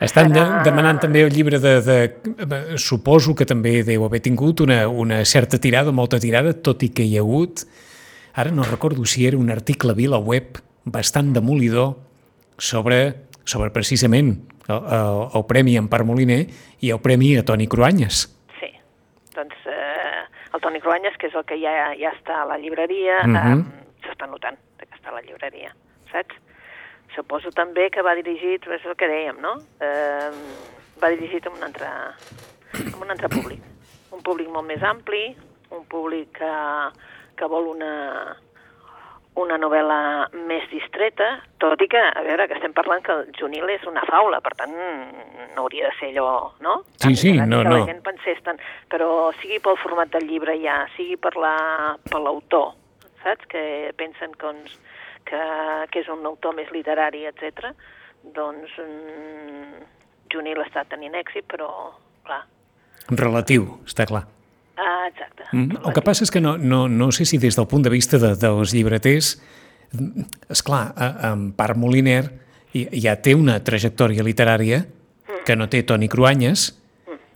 estan 0.00 0.30
de, 0.32 0.42
demanant 0.62 1.00
també 1.02 1.24
el 1.26 1.32
llibre 1.34 1.58
de, 1.58 1.72
de... 1.82 2.78
Suposo 2.78 3.34
que 3.34 3.44
també 3.44 3.80
deu 3.82 4.04
haver 4.06 4.20
tingut 4.22 4.60
una, 4.62 4.84
una 4.88 5.24
certa 5.26 5.58
tirada, 5.58 5.90
molta 5.90 6.20
tirada, 6.22 6.52
tot 6.54 6.84
i 6.86 6.92
que 6.94 7.02
hi 7.02 7.16
ha 7.18 7.24
hagut... 7.26 7.64
Ara 8.38 8.52
no 8.54 8.62
recordo 8.62 9.02
si 9.04 9.26
era 9.26 9.36
un 9.36 9.50
article 9.50 9.90
a 9.90 9.94
VilaWeb 9.98 10.60
bastant 10.86 11.32
demolidor 11.34 11.96
sobre, 12.56 13.24
sobre 13.42 13.72
precisament 13.74 14.36
el, 14.68 14.76
el, 14.78 15.18
el 15.34 15.44
Premi 15.50 15.74
Empar 15.80 16.04
Moliner 16.06 16.44
i 16.78 16.92
el 16.94 17.00
Premi 17.02 17.32
a 17.36 17.42
Toni 17.42 17.66
Cruanyes. 17.66 18.28
El 20.54 20.60
Toni 20.60 20.80
Cruanyes, 20.80 21.16
que 21.18 21.26
és 21.28 21.34
el 21.34 21.44
que 21.44 21.58
ja, 21.60 21.94
ja 21.98 22.12
està 22.16 22.42
a 22.42 22.46
la 22.46 22.58
llibreria, 22.58 23.22
Mhm. 23.24 23.36
eh, 23.36 24.06
s'està 24.06 24.26
notant 24.28 24.56
que 24.78 24.86
està 24.96 25.10
a 25.10 25.14
la 25.14 25.20
llibreria, 25.22 25.74
saps? 26.12 26.34
Suposo 27.14 27.50
també 27.50 27.90
que 27.90 28.02
va 28.02 28.14
dirigit, 28.14 28.66
és 28.66 28.84
el 28.86 28.94
que 28.96 29.08
dèiem, 29.08 29.38
no? 29.40 29.56
Eh, 29.80 30.30
va 31.02 31.08
dirigit 31.08 31.46
a 31.46 31.50
un 31.50 31.62
altre, 31.62 31.86
a 31.86 32.96
un 33.00 33.10
altre 33.10 33.28
públic. 33.28 33.60
Un 34.12 34.22
públic 34.22 34.48
molt 34.48 34.66
més 34.66 34.82
ampli, 34.82 35.36
un 35.70 35.84
públic 35.84 36.32
que, 36.38 36.52
que 37.36 37.44
vol 37.46 37.68
una, 37.68 38.36
una 39.38 39.56
novel·la 39.60 39.96
més 40.48 40.64
distreta, 40.70 41.26
tot 41.62 41.80
i 41.84 41.88
que, 41.90 42.00
a 42.00 42.22
veure, 42.26 42.46
que 42.50 42.56
estem 42.58 42.72
parlant 42.76 43.02
que 43.06 43.12
el 43.14 43.28
juvenil 43.38 43.68
és 43.70 43.84
una 43.86 44.02
faula, 44.08 44.40
per 44.44 44.52
tant, 44.58 44.72
no 45.54 45.62
hauria 45.64 45.88
de 45.88 45.94
ser 45.98 46.10
allò, 46.12 46.52
no? 46.64 46.80
Sí, 47.02 47.14
sí, 47.16 47.32
no, 47.38 47.62
que 47.62 47.68
no. 47.70 47.78
La 47.78 47.86
gent 47.90 48.02
pensés 48.06 48.40
tant, 48.46 48.58
però 48.90 49.30
sigui 49.40 49.60
pel 49.64 49.78
format 49.82 50.10
del 50.16 50.26
llibre 50.28 50.56
ja, 50.62 50.80
sigui 50.96 51.16
per 51.16 51.34
la- 51.36 51.96
per 52.10 52.20
l'autor, 52.20 52.72
saps? 53.22 53.46
Que 53.46 53.92
pensen 53.96 54.34
que, 54.34 54.46
uns, 54.46 54.78
que, 55.24 55.40
que 55.92 56.00
és 56.00 56.08
un 56.08 56.24
autor 56.26 56.54
més 56.58 56.70
literari, 56.74 57.24
etc. 57.30 57.70
doncs 58.34 58.74
mm, 58.78 59.84
juvenil 60.32 60.60
està 60.66 60.82
tenint 60.88 61.14
èxit, 61.14 61.46
però, 61.48 61.70
clar, 62.26 62.42
Relatiu, 63.08 63.64
està 63.86 64.04
clar. 64.04 64.26
Ah, 64.78 65.06
exacte. 65.10 65.48
Mm, 65.52 65.80
El 65.84 65.94
que 65.96 66.04
passa 66.06 66.24
és 66.26 66.32
que 66.32 66.40
no, 66.40 66.56
no, 66.58 66.86
no 66.88 67.10
sé 67.12 67.26
si 67.28 67.38
des 67.38 67.56
del 67.58 67.68
punt 67.70 67.84
de 67.84 67.92
vista 67.92 68.20
de, 68.22 68.34
dels 68.38 68.74
llibreters, 68.76 69.32
és 70.52 70.62
clar, 70.62 70.82
en 71.24 71.50
Part 71.56 71.78
Moliner 71.80 72.22
ja, 72.74 73.16
té 73.16 73.34
una 73.34 73.58
trajectòria 73.64 74.24
literària 74.26 74.82
que 75.46 75.56
no 75.56 75.68
té 75.72 75.82
Toni 75.88 76.08
Cruanyes, 76.12 76.68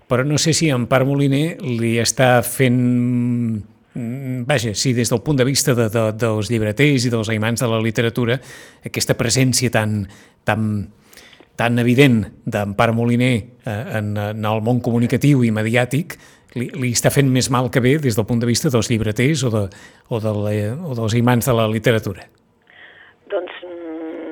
però 0.09 0.25
no 0.29 0.37
sé 0.37 0.53
si 0.53 0.69
en 0.69 0.87
Part 0.91 1.09
Moliner 1.09 1.57
li 1.65 1.97
està 2.03 2.35
fent... 2.45 2.81
mm, 3.95 4.43
Vaja, 4.49 4.75
si 4.77 4.93
des 4.93 5.09
del 5.09 5.23
punt 5.25 5.39
de 5.39 5.47
vista 5.49 5.75
de, 5.79 5.89
de, 5.89 6.03
dels 6.19 6.51
llibreters 6.53 7.07
i 7.07 7.13
dels 7.13 7.31
aimants 7.33 7.65
de 7.65 7.71
la 7.71 7.81
literatura, 7.81 8.37
aquesta 8.85 9.17
presència 9.17 9.73
tan, 9.73 10.03
tan, 10.45 10.69
tan 11.57 11.79
evident 11.81 12.25
d'Empar 12.45 12.91
Moliner 12.93 13.35
eh, 13.39 13.83
en, 13.99 14.13
en 14.17 14.45
el 14.53 14.63
món 14.65 14.83
comunicatiu 14.85 15.45
i 15.47 15.53
mediàtic 15.55 16.19
li, 16.55 16.69
li 16.75 16.93
està 16.93 17.11
fent 17.11 17.29
més 17.33 17.51
mal 17.51 17.71
que 17.71 17.81
bé 17.81 17.97
des 18.03 18.17
del 18.19 18.27
punt 18.27 18.41
de 18.43 18.47
vista 18.47 18.71
dels 18.73 18.91
llibreters 18.91 19.45
o, 19.45 19.51
de, 19.51 19.63
o, 20.09 20.21
de 20.21 20.33
la, 20.37 20.53
o 20.89 20.95
dels 20.99 21.15
imants 21.19 21.47
de 21.49 21.55
la 21.57 21.69
literatura. 21.69 22.27
Doncs 23.33 23.63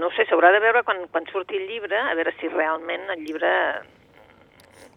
no 0.00 0.10
sé, 0.16 0.26
s'haurà 0.28 0.50
de 0.52 0.60
veure 0.60 0.82
quan, 0.84 1.04
quan 1.12 1.24
surti 1.32 1.56
el 1.56 1.66
llibre, 1.68 1.96
a 1.96 2.14
veure 2.18 2.32
si 2.40 2.48
realment 2.48 3.08
el 3.14 3.24
llibre 3.24 3.50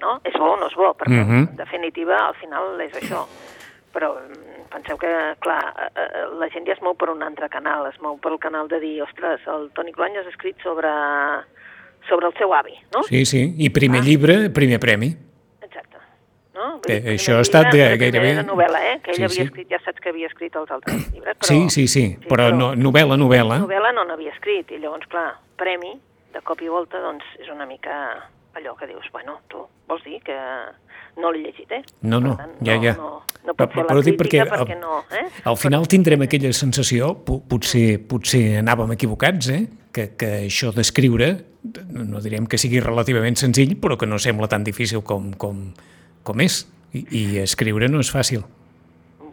no? 0.01 0.19
és 0.27 0.35
bo 0.35 0.53
o 0.53 0.59
no 0.59 0.67
és 0.67 0.75
bo, 0.75 0.93
perquè 0.99 1.21
Mhm. 1.23 1.49
en 1.49 1.55
definitiva 1.55 2.27
al 2.27 2.35
final 2.35 2.79
és 2.81 2.93
això. 2.99 3.25
Però 3.93 4.15
mm, 4.17 4.69
penseu 4.73 4.97
que, 4.97 5.11
clar, 5.39 5.61
eh, 5.77 5.89
eh, 6.01 6.23
la 6.39 6.49
gent 6.49 6.65
ja 6.65 6.73
es 6.73 6.81
mou 6.81 6.95
per 6.97 7.11
un 7.11 7.21
altre 7.21 7.47
canal, 7.47 7.85
es 7.87 7.99
mou 8.01 8.17
per 8.17 8.31
el 8.31 8.39
canal 8.39 8.67
de 8.67 8.79
dir, 8.81 9.01
ostres, 9.03 9.39
el 9.47 9.69
Toni 9.75 9.93
Cruanyes 9.93 10.25
ha 10.25 10.29
escrit 10.33 10.57
sobre, 10.63 10.89
sobre 12.09 12.27
el 12.27 12.33
seu 12.39 12.53
avi, 12.57 12.73
no? 12.95 13.03
Sí, 13.03 13.23
sí, 13.25 13.53
i 13.59 13.69
primer 13.69 14.01
llibre, 14.03 14.49
primer 14.49 14.79
premi. 14.79 15.13
No? 16.53 16.73
Vull 16.73 16.81
Que 16.85 16.99
dir, 17.01 17.13
això 17.15 17.37
ha 17.39 17.41
estat 17.41 17.71
llibre, 17.73 17.89
de- 17.89 17.97
gairebé- 17.97 18.45
novel·la, 18.45 18.79
eh? 18.93 18.99
Que 19.01 19.11
ell 19.11 19.15
Sí, 19.17 19.23
havia 19.23 19.35
sí. 19.35 19.41
escrit, 19.47 19.69
ja 19.71 19.79
saps 19.83 19.99
que 19.99 20.09
havia 20.09 20.27
escrit 20.27 20.55
els 20.55 20.69
altres 20.71 21.07
llibres, 21.11 21.37
però... 21.39 21.47
Sí, 21.49 21.69
sí, 21.69 21.87
sí, 21.87 22.17
però 22.29 22.49
però- 22.51 22.55
no, 22.57 22.73
novel·la, 22.75 23.17
novel·la. 23.17 23.57
novel·la 23.63 23.91
no 23.93 24.03
n'havia 24.05 24.31
escrit, 24.35 24.69
i 24.71 24.77
llavors, 24.77 25.07
clar, 25.09 25.39
premi, 25.57 25.95
de 26.33 26.41
cop 26.41 26.61
i 26.61 26.67
volta, 26.69 26.99
doncs 27.01 27.23
és 27.41 27.49
una 27.49 27.65
mica 27.65 28.29
allò 28.53 28.75
que 28.77 28.85
dius, 28.85 29.05
bueno, 29.11 29.39
tu 29.49 29.65
vols 29.89 30.03
dir 30.03 30.19
que 30.21 30.35
no 31.17 31.31
l'he 31.31 31.39
llegit, 31.41 31.71
eh? 31.71 31.81
No, 32.01 32.19
no, 32.19 32.35
Per 32.37 32.45
tant, 32.45 32.55
ja, 32.61 32.75
ja. 32.81 32.93
No, 32.97 33.23
no 33.45 33.53
Però- 33.53 33.55
pot 33.67 33.73
fer 33.73 33.83
però 33.87 33.95
la 33.97 34.01
dic 34.05 34.17
crítica 34.19 34.45
perquè, 34.45 34.59
perquè, 34.75 34.79
no, 34.79 34.99
eh? 35.11 35.25
Al 35.45 35.57
final 35.57 35.87
tindrem 35.87 36.21
aquella 36.21 36.53
sensació, 36.53 37.15
po- 37.25 37.41
potser, 37.49 37.99
potser 38.07 38.59
anàvem 38.61 38.91
equivocats, 38.93 39.49
eh? 39.49 39.67
que, 39.93 40.15
que 40.17 40.29
això 40.47 40.71
d'escriure, 40.73 41.45
no 41.93 42.19
direm 42.21 42.45
que 42.49 42.57
sigui 42.57 42.79
relativament 42.79 43.35
senzill, 43.37 43.75
però 43.79 43.97
que 43.97 44.07
no 44.07 44.17
sembla 44.17 44.47
tan 44.47 44.63
difícil 44.63 45.03
com, 45.03 45.31
com, 45.33 45.71
com 46.23 46.41
és. 46.43 46.63
I, 46.93 47.05
I 47.09 47.23
escriure 47.41 47.87
no 47.89 48.01
és 48.03 48.11
fàcil. 48.13 48.43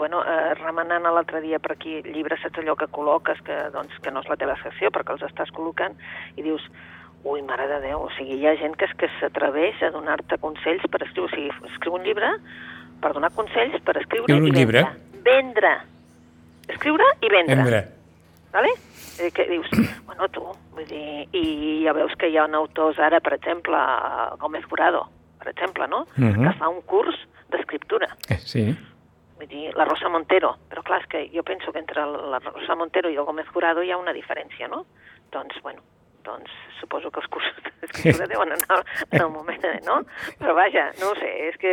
Bueno, 0.00 0.22
eh, 0.24 0.54
remenant 0.56 1.04
l'altre 1.04 1.42
dia 1.44 1.58
per 1.60 1.74
aquí 1.74 1.98
llibres, 2.06 2.40
saps 2.40 2.62
allò 2.62 2.72
que 2.78 2.88
col·loques, 2.88 3.42
que, 3.44 3.56
doncs, 3.74 3.98
que 4.00 4.12
no 4.14 4.22
és 4.24 4.30
la 4.30 4.38
teva 4.40 4.56
secció, 4.62 4.88
perquè 4.94 5.12
els 5.12 5.26
estàs 5.28 5.52
col·locant, 5.52 5.92
i 6.40 6.46
dius, 6.46 6.64
ui, 7.28 7.42
mare 7.44 7.66
de 7.68 7.82
Déu, 7.84 8.06
o 8.06 8.08
sigui, 8.16 8.38
hi 8.40 8.48
ha 8.48 8.56
gent 8.56 8.78
que, 8.80 8.88
és 8.88 8.96
que 8.96 9.10
s'atreveix 9.18 9.82
a 9.84 9.92
donar-te 9.92 10.40
consells 10.40 10.86
per 10.88 11.02
escriure, 11.04 11.28
o 11.28 11.34
sigui, 11.34 11.52
escriu 11.74 11.98
un 11.98 12.08
llibre 12.08 12.32
per 13.04 13.12
donar 13.12 13.32
consells 13.36 13.76
per 13.84 13.98
escriure 14.00 14.24
Escriure 14.24 14.40
un 14.40 14.48
i 14.48 14.56
llibre. 14.56 14.86
vendre. 14.88 15.22
Vendre! 15.28 15.76
Escriure 16.72 17.12
i 17.20 17.28
vendre. 17.28 17.60
Vendre. 17.60 17.84
Vale? 18.54 18.72
Eh, 19.20 19.30
que 19.36 19.44
dius, 19.52 19.68
bueno, 20.08 20.32
tu, 20.32 20.48
vull 20.72 20.88
dir, 20.88 21.28
i 21.36 21.82
ja 21.84 21.92
veus 21.92 22.16
que 22.16 22.32
hi 22.32 22.40
ha 22.40 22.48
autors 22.48 22.98
ara, 22.98 23.20
per 23.20 23.36
exemple, 23.36 23.76
Gómez 24.40 24.64
Jurado, 24.64 25.04
per 25.40 25.52
exemple, 25.54 25.88
no? 25.88 26.06
Mhm. 26.16 26.44
Que 26.44 26.54
fa 26.60 26.68
un 26.68 26.82
curs 26.82 27.16
d'escriptura. 27.50 28.08
Eh, 28.28 28.38
sí. 28.38 28.66
Vull 29.40 29.48
dir, 29.48 29.70
la 29.74 29.86
Rosa 29.88 30.10
Montero. 30.12 30.54
Però 30.68 30.84
clar, 30.84 31.00
és 31.00 31.08
que 31.08 31.24
jo 31.32 31.42
penso 31.42 31.72
que 31.72 31.80
entre 31.80 32.04
la 32.04 32.38
Rosa 32.44 32.76
Montero 32.76 33.10
i 33.10 33.16
el 33.16 33.24
Gómez 33.24 33.48
Jurado 33.48 33.82
hi 33.82 33.90
ha 33.90 33.96
una 33.96 34.12
diferència, 34.12 34.68
no? 34.68 34.84
Doncs, 35.32 35.56
bueno, 35.62 35.80
doncs 36.24 36.50
suposo 36.78 37.10
que 37.10 37.20
els 37.22 37.28
cursos 37.32 37.56
d'escriptura 37.80 38.28
deuen 38.28 38.52
anar 38.52 38.82
en 39.10 39.22
el 39.22 39.30
moment, 39.32 39.64
no? 39.86 40.00
Però 40.40 40.54
vaja, 40.56 40.90
no 41.00 41.14
sé, 41.20 41.30
és 41.48 41.56
que, 41.60 41.72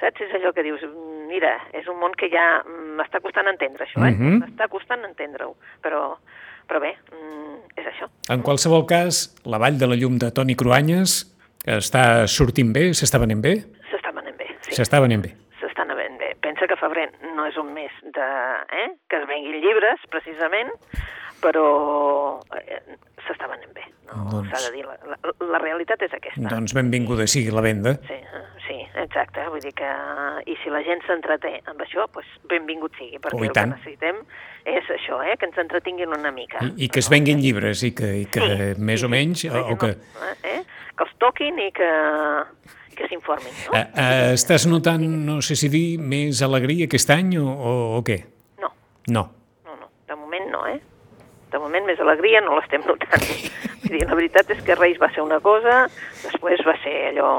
saps, 0.00 0.26
és 0.26 0.34
allò 0.38 0.52
que 0.56 0.64
dius, 0.66 0.82
mira, 1.30 1.54
és 1.76 1.88
un 1.90 1.98
món 2.00 2.14
que 2.18 2.30
ja 2.32 2.46
m'està 2.98 3.22
costant 3.24 3.50
entendre 3.50 3.86
això, 3.86 4.02
eh? 4.02 4.14
Mhm. 4.14 4.42
M'està 4.42 4.68
costant 4.72 5.04
entendre-ho, 5.06 5.54
però, 5.84 6.02
però 6.68 6.82
bé, 6.82 6.96
mm, 7.14 7.78
és 7.78 7.86
això. 7.86 8.10
En 8.34 8.42
qualsevol 8.42 8.86
cas, 8.86 9.28
la 9.44 9.58
Vall 9.58 9.78
de 9.78 9.86
la 9.86 9.96
Llum 9.96 10.18
de 10.18 10.32
Toni 10.32 10.56
Cruanyes 10.56 11.20
està 11.76 12.26
sortint 12.30 12.72
bé, 12.74 12.88
s'està 12.96 13.20
venent 13.22 13.42
bé? 13.44 13.54
S'està 13.90 14.12
venent 14.16 14.36
bé, 14.40 14.48
sí. 14.64 14.74
S'està 14.78 15.00
venent 15.04 15.22
bé. 15.24 15.34
s'està 15.60 15.84
venent 15.88 16.18
bé. 16.20 16.32
Pensa 16.44 16.66
que 16.70 16.76
febrer 16.80 17.08
no 17.36 17.46
és 17.46 17.56
un 17.60 17.72
mes 17.74 17.92
de, 18.02 18.28
eh, 18.80 18.88
que 19.10 19.20
es 19.20 19.26
venguin 19.28 19.60
llibres, 19.62 20.00
precisament, 20.10 20.70
però 21.42 21.66
eh, 22.58 22.80
s'està 23.26 23.48
venent 23.50 23.72
bé. 23.74 23.84
No? 24.08 24.24
Doncs- 24.32 24.50
S'ha 24.54 24.62
de 24.68 24.76
dir, 24.76 24.84
la, 24.86 24.96
la, 25.12 25.34
la 25.52 25.58
realitat 25.62 26.02
és 26.06 26.14
aquesta. 26.16 26.48
Doncs 26.48 26.74
benvinguda 26.78 27.26
sigui 27.28 27.52
la 27.54 27.64
venda. 27.64 27.96
Sí, 28.08 28.16
sí, 28.16 28.18
exacte. 29.18 29.44
Vull 29.50 29.62
dir 29.62 29.72
que... 29.74 29.88
I 30.46 30.54
si 30.62 30.70
la 30.70 30.82
gent 30.86 31.02
s'entreté 31.06 31.58
amb 31.66 31.82
això, 31.82 32.06
doncs 32.14 32.30
benvingut 32.50 32.94
sigui, 32.98 33.18
perquè 33.18 33.38
Oh, 33.38 33.44
el 33.44 33.52
que 33.52 33.66
necessitem 33.66 34.20
és 34.68 34.90
això, 34.94 35.20
eh, 35.26 35.36
que 35.38 35.48
ens 35.48 35.58
entretinguin 35.58 36.14
una 36.14 36.30
mica. 36.34 36.62
I, 36.62 36.86
i 36.86 36.88
que 36.88 37.02
es 37.02 37.10
venguin 37.10 37.40
llibres 37.42 37.82
i 37.82 37.92
que, 37.96 38.10
i 38.22 38.26
que 38.30 38.40
Sí, 38.40 38.82
més 38.82 39.00
sí, 39.00 39.06
o 39.06 39.12
menys... 39.12 39.44
sí, 39.44 39.48
o, 39.50 39.64
o 39.74 39.78
que, 39.78 39.94
no, 39.96 40.32
eh? 40.44 40.62
que 40.96 41.06
els 41.06 41.14
toquin 41.18 41.58
i 41.62 41.70
que, 41.74 41.90
que 42.96 43.08
s'informin. 43.10 43.54
No? 43.66 43.78
eh, 43.78 43.86
eh, 43.94 44.32
estàs 44.38 44.66
notant, 44.70 45.02
no 45.02 45.40
sé 45.42 45.56
si 45.58 45.70
dir, 45.72 45.86
més 45.98 46.42
alegria 46.46 46.88
aquest 46.88 47.10
any 47.14 47.36
o, 47.40 47.46
o, 47.46 47.74
o 47.98 48.04
què? 48.06 48.22
No, 48.62 48.72
No. 49.08 49.28
No, 49.64 49.76
no, 49.76 49.90
de 50.06 50.16
moment 50.16 50.50
no, 50.52 50.66
eh? 50.68 50.78
De 51.52 51.58
moment 51.58 51.86
més 51.88 52.00
alegria 52.00 52.42
no 52.44 52.58
l'estem 52.58 52.82
notant. 52.86 53.24
Vull 53.82 53.94
dir, 53.94 54.04
la 54.04 54.18
veritat 54.18 54.50
és 54.52 54.60
que 54.66 54.76
Reis 54.76 54.98
va 55.00 55.08
ser 55.14 55.22
una 55.24 55.40
cosa, 55.40 55.86
després 56.24 56.64
va 56.66 56.76
ser 56.84 56.98
allò... 57.14 57.30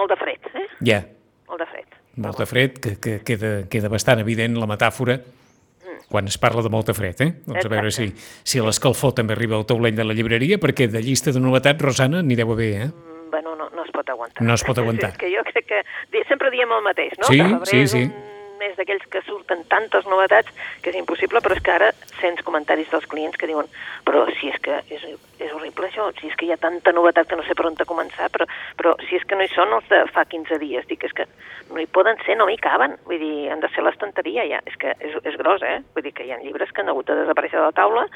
Molt 0.00 0.14
de 0.14 0.16
fred, 0.20 0.48
eh? 0.56 0.66
Ja, 0.88 1.02
Molt 1.50 1.60
de 1.60 1.66
fred. 1.68 1.98
molt 2.16 2.38
de 2.40 2.46
fred, 2.48 2.78
que, 2.80 2.94
que 3.00 3.18
queda, 3.26 3.52
queda 3.70 3.88
bastant 3.92 4.20
evident 4.24 4.56
la 4.58 4.66
metàfora. 4.70 5.18
Mm, 5.20 6.00
quan 6.10 6.26
es 6.30 6.38
parla 6.40 6.62
de 6.64 6.70
molta 6.72 6.94
fred, 6.96 7.20
eh? 7.20 7.30
Doncs 7.46 7.66
a 7.68 7.72
veure 7.72 7.90
si, 7.94 8.08
si 8.44 8.60
l'escalfor 8.64 9.12
també 9.18 9.36
arriba 9.36 9.56
al 9.60 9.66
taulell 9.68 9.94
de 9.96 10.04
la 10.08 10.16
llibreria, 10.16 10.58
perquè 10.62 10.88
de 10.90 11.02
llista 11.04 11.32
de 11.36 11.40
novetats, 11.42 11.82
Rosana, 11.84 12.22
n'hi 12.22 12.36
deu 12.38 12.52
haver, 12.56 12.72
eh? 12.86 12.88
Mm, 12.90 13.30
Bueno, 13.30 13.54
no, 13.54 13.68
no 13.70 13.84
es 13.84 13.92
pot 13.94 14.08
aguantar. 14.10 14.42
No 14.42 14.54
es 14.56 14.64
pot 14.66 14.78
aguantar. 14.82 15.10
És 15.14 15.20
que 15.20 15.28
jo 15.30 15.44
crec 15.46 15.68
que 15.70 16.24
sempre 16.26 16.50
diem 16.50 16.72
el 16.74 16.82
mateix, 16.82 17.12
no? 17.20 17.28
Sí, 17.30 17.38
sí, 17.70 17.86
sí. 17.86 18.02
un 18.08 18.29
mes 18.60 18.76
d'aquells 18.78 19.06
que 19.10 19.24
surten 19.26 19.64
tantes 19.72 20.06
novetats 20.10 20.52
que 20.84 20.92
és 20.92 21.00
impossible, 21.00 21.40
però 21.40 21.56
és 21.56 21.64
que 21.64 21.74
ara 21.74 21.90
sents 22.20 22.44
comentaris 22.46 22.90
dels 22.92 23.08
clients 23.10 23.40
que 23.40 23.48
diuen 23.48 23.68
però 24.04 24.24
si 24.36 24.50
és 24.50 24.58
que 24.62 24.80
és, 24.90 25.04
és 25.40 25.52
horrible 25.54 25.88
això, 25.88 26.08
si 26.18 26.28
és 26.28 26.36
que 26.36 26.46
hi 26.46 26.52
ha 26.54 26.60
tanta 26.60 26.92
novetat 26.92 27.28
que 27.30 27.38
no 27.38 27.44
sé 27.46 27.56
per 27.56 27.68
on 27.68 27.78
començar, 27.88 28.28
però, 28.34 28.46
però 28.76 28.94
si 29.08 29.16
és 29.16 29.24
que 29.24 29.38
no 29.38 29.46
hi 29.46 29.52
són 29.52 29.72
els 29.76 29.88
de 29.88 30.02
fa 30.14 30.24
15 30.28 30.58
dies, 30.62 30.86
dic, 30.90 31.04
és 31.06 31.14
que 31.16 31.26
no 31.70 31.80
hi 31.80 31.86
poden 31.86 32.18
ser, 32.26 32.36
no 32.36 32.48
hi 32.50 32.58
caben, 32.60 32.96
vull 33.06 33.20
dir, 33.22 33.48
han 33.52 33.62
de 33.62 33.70
ser 33.74 33.84
l'estanteria 33.86 34.46
ja, 34.50 34.60
és 34.66 34.76
que 34.80 34.94
és, 34.98 35.16
és 35.24 35.38
gros, 35.40 35.62
eh? 35.62 35.80
Vull 35.94 36.06
dir 36.06 36.14
que 36.16 36.26
hi 36.26 36.34
ha 36.34 36.40
llibres 36.42 36.72
que 36.72 36.82
han 36.82 36.92
hagut 36.92 37.08
de 37.08 37.18
desaparèixer 37.22 37.60
de 37.60 37.66
la 37.68 37.76
taula 37.76 38.06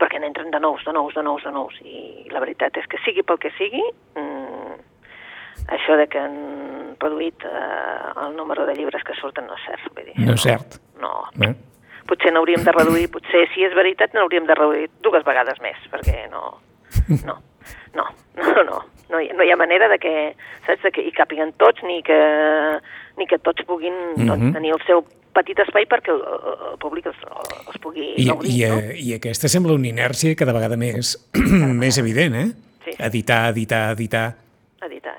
perquè 0.00 0.20
n'entren 0.20 0.48
de 0.54 0.60
nous, 0.62 0.84
de 0.86 0.94
nous, 0.96 1.12
de 1.12 1.22
nous, 1.26 1.42
de 1.44 1.52
nous, 1.52 1.80
i 1.84 2.28
la 2.32 2.40
veritat 2.40 2.78
és 2.80 2.86
que 2.88 3.00
sigui 3.04 3.26
pel 3.26 3.40
que 3.42 3.52
sigui, 3.58 3.82
mmm, 4.16 4.39
això 5.68 5.96
de 6.00 6.06
que 6.10 6.18
han 6.18 6.36
reduït 7.00 7.44
eh, 7.44 8.24
el 8.26 8.36
número 8.36 8.66
de 8.66 8.74
llibres 8.76 9.02
que 9.06 9.14
surten 9.20 9.46
no 9.46 9.54
és 9.56 9.66
cert. 9.68 9.90
Vull 9.94 10.04
dir, 10.10 10.16
No 10.26 10.34
és 10.34 10.42
cert. 10.42 10.80
No. 11.00 11.12
Eh? 11.46 11.54
Potser 12.10 12.32
n'hauríem 12.34 12.64
de 12.66 12.72
reduir, 12.74 13.06
potser 13.12 13.46
si 13.54 13.62
és 13.64 13.74
veritat 13.76 14.12
n'hauríem 14.16 14.46
de 14.48 14.54
reduir 14.58 14.88
dues 15.04 15.24
vegades 15.24 15.60
més, 15.62 15.78
perquè 15.92 16.26
no, 16.32 16.56
no, 17.24 17.36
no, 17.94 18.06
no, 18.36 18.64
no, 18.66 18.80
no 19.10 19.20
hi, 19.20 19.28
no 19.36 19.44
hi 19.46 19.52
ha 19.52 19.56
manera 19.60 19.88
de 19.88 19.98
que, 20.02 20.14
saps, 20.66 20.82
de 20.82 20.90
que 20.90 21.04
hi 21.06 21.12
càpiguen 21.14 21.52
tots, 21.60 21.82
ni 21.86 22.02
que, 22.02 22.18
ni 23.18 23.26
que 23.30 23.38
tots 23.38 23.62
puguin 23.68 23.94
doncs, 24.16 24.42
Mhm. 24.42 24.52
tenir 24.58 24.72
el 24.74 24.82
seu 24.86 25.04
petit 25.32 25.58
espai 25.62 25.86
perquè 25.86 26.10
el, 26.10 26.20
el 26.72 26.78
públic 26.82 27.06
els, 27.06 27.16
els 27.68 27.78
pugui 27.78 28.08
I, 28.18 28.26
gaudir, 28.26 28.50
i, 28.50 28.64
no? 28.66 28.78
eh, 28.82 28.96
I 28.98 29.14
aquesta 29.14 29.48
sembla 29.48 29.76
una 29.78 29.86
inèrcia 29.86 30.34
cada 30.34 30.52
vegada 30.52 30.76
més, 30.76 31.14
més 31.84 31.98
evident, 32.02 32.34
eh? 32.34 32.48
Sí. 32.84 32.96
Editar, 32.98 33.50
editar, 33.54 33.92
editar. 33.94 34.26
Editar. 34.82 35.14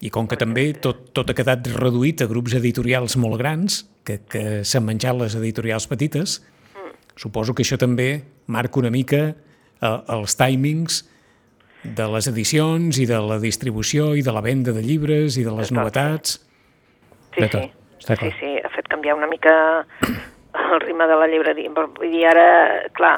I 0.00 0.08
com 0.08 0.28
que 0.28 0.38
també 0.40 0.70
tot, 0.80 1.10
tot 1.12 1.28
ha 1.28 1.36
quedat 1.36 1.66
reduït 1.76 2.22
a 2.24 2.28
grups 2.30 2.54
editorials 2.56 3.18
molt 3.20 3.36
grans, 3.40 3.82
que, 4.04 4.20
que 4.32 4.62
s'han 4.64 4.86
menjat 4.86 5.18
les 5.18 5.36
editorials 5.36 5.86
petites, 5.90 6.38
suposo 7.20 7.52
que 7.52 7.66
això 7.66 7.76
també 7.80 8.22
marca 8.48 8.80
una 8.80 8.90
mica 8.90 9.22
eh, 9.28 9.98
els 10.16 10.36
timings 10.40 11.02
de 11.84 12.06
les 12.12 12.28
edicions 12.28 12.96
i 13.00 13.06
de 13.08 13.20
la 13.24 13.38
distribució 13.40 14.14
i 14.16 14.24
de 14.24 14.32
la 14.32 14.42
venda 14.44 14.72
de 14.76 14.82
llibres 14.84 15.36
i 15.40 15.44
de 15.44 15.52
les 15.56 15.68
De 15.72 15.76
novetats. 15.76 16.40
Sí, 17.34 17.40
De 17.40 17.48
sí. 17.48 17.52
tot, 17.52 17.76
està 18.00 18.16
sí, 18.16 18.24
clar. 18.24 18.32
sí, 18.40 18.50
ha 18.64 18.72
fet 18.74 18.88
canviar 18.88 19.16
una 19.20 19.28
mica 19.28 19.54
el 20.74 20.80
ritme 20.80 21.06
de 21.06 21.16
la 21.16 21.28
llibreria. 21.30 21.70
Vull 21.76 22.10
dir, 22.10 22.24
ara, 22.30 22.48
clar, 22.96 23.14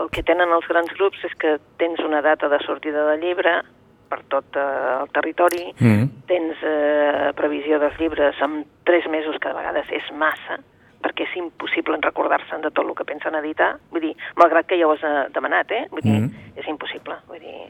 el 0.00 0.10
que 0.14 0.22
tenen 0.26 0.52
els 0.54 0.66
grans 0.70 0.90
grups 0.98 1.22
és 1.26 1.34
que 1.40 1.56
tens 1.80 2.02
una 2.04 2.22
data 2.24 2.50
de 2.52 2.60
sortida 2.66 3.06
del 3.10 3.22
llibre 3.22 3.60
per 4.08 4.22
tot 4.28 4.56
eh, 4.56 5.00
el 5.02 5.08
territori, 5.12 5.72
Mm. 5.80 6.08
tens 6.26 6.56
eh, 6.62 7.32
previsió 7.36 7.78
dels 7.78 7.98
llibres 7.98 8.40
amb 8.42 8.64
tres 8.84 9.06
mesos, 9.10 9.36
que 9.40 9.48
de 9.48 9.54
vegades 9.54 9.86
és 9.90 10.10
massa, 10.12 10.58
perquè 11.04 11.26
és 11.28 11.36
impossible 11.36 11.98
recordar-se'n 12.00 12.62
de 12.62 12.70
tot 12.70 12.86
el 12.86 12.94
que 12.94 13.04
pensen 13.04 13.34
editar. 13.34 13.74
Vull 13.90 14.00
dir, 14.00 14.14
malgrat 14.36 14.66
que 14.66 14.78
ja 14.78 14.86
ho 14.86 14.92
has 14.92 15.02
eh, 15.04 15.26
demanat, 15.34 15.70
eh? 15.70 15.86
Vull 15.90 16.00
dir, 16.02 16.20
Mm. 16.20 16.30
és 16.56 16.66
impossible. 16.68 17.16
Vull 17.28 17.40
dir, 17.40 17.68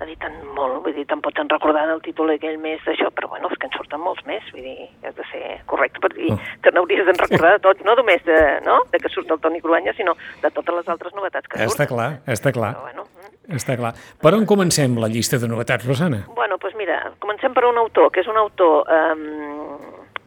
editen 0.00 0.36
molt, 0.56 0.80
vull 0.84 0.94
dir, 0.96 1.04
te'n 1.08 1.20
pots 1.20 1.42
recordar 1.50 1.86
del 1.90 2.00
títol 2.04 2.30
aquell 2.32 2.58
mes 2.62 2.80
d'això, 2.86 3.10
però 3.14 3.28
bueno, 3.34 3.48
és 3.52 3.58
que 3.60 3.68
en 3.68 3.74
surten 3.76 4.00
molts 4.00 4.24
més, 4.26 4.42
vull 4.54 4.64
dir, 4.64 4.88
has 5.04 5.14
de 5.16 5.24
ser 5.30 5.60
correcte, 5.66 6.00
per 6.00 6.12
dir, 6.14 6.30
Oh. 6.32 6.38
te 6.62 6.72
n'hauries 6.72 7.04
de 7.06 7.12
recordar 7.12 7.52
de 7.56 7.62
tots, 7.66 7.84
no 7.84 7.94
només 7.94 8.22
de, 8.24 8.38
no? 8.64 8.80
de 8.92 8.98
que 8.98 9.08
surt 9.12 9.30
el 9.30 9.40
Toni 9.40 9.60
Cruanya, 9.60 9.92
sinó 9.94 10.14
de 10.42 10.50
totes 10.50 10.74
les 10.74 10.88
altres 10.88 11.14
novetats 11.14 11.46
que 11.48 11.58
Està 11.58 11.68
surten. 11.68 11.86
clar, 11.94 12.10
està 12.26 12.52
clar, 12.52 12.74
Però, 12.74 12.82
bueno, 12.88 13.04
mm. 13.04 13.56
està 13.56 13.76
clar. 13.76 13.94
Per 14.22 14.34
on 14.34 14.46
comencem 14.46 14.96
la 14.98 15.08
llista 15.08 15.38
de 15.38 15.48
novetats, 15.48 15.86
Rosana? 15.86 16.24
Bueno, 16.34 16.56
doncs 16.58 16.76
mira, 16.76 17.12
comencem 17.18 17.52
per 17.54 17.64
un 17.66 17.78
autor, 17.78 18.10
que 18.10 18.20
és 18.20 18.28
un 18.28 18.36
autor 18.36 18.86
um, 18.88 19.78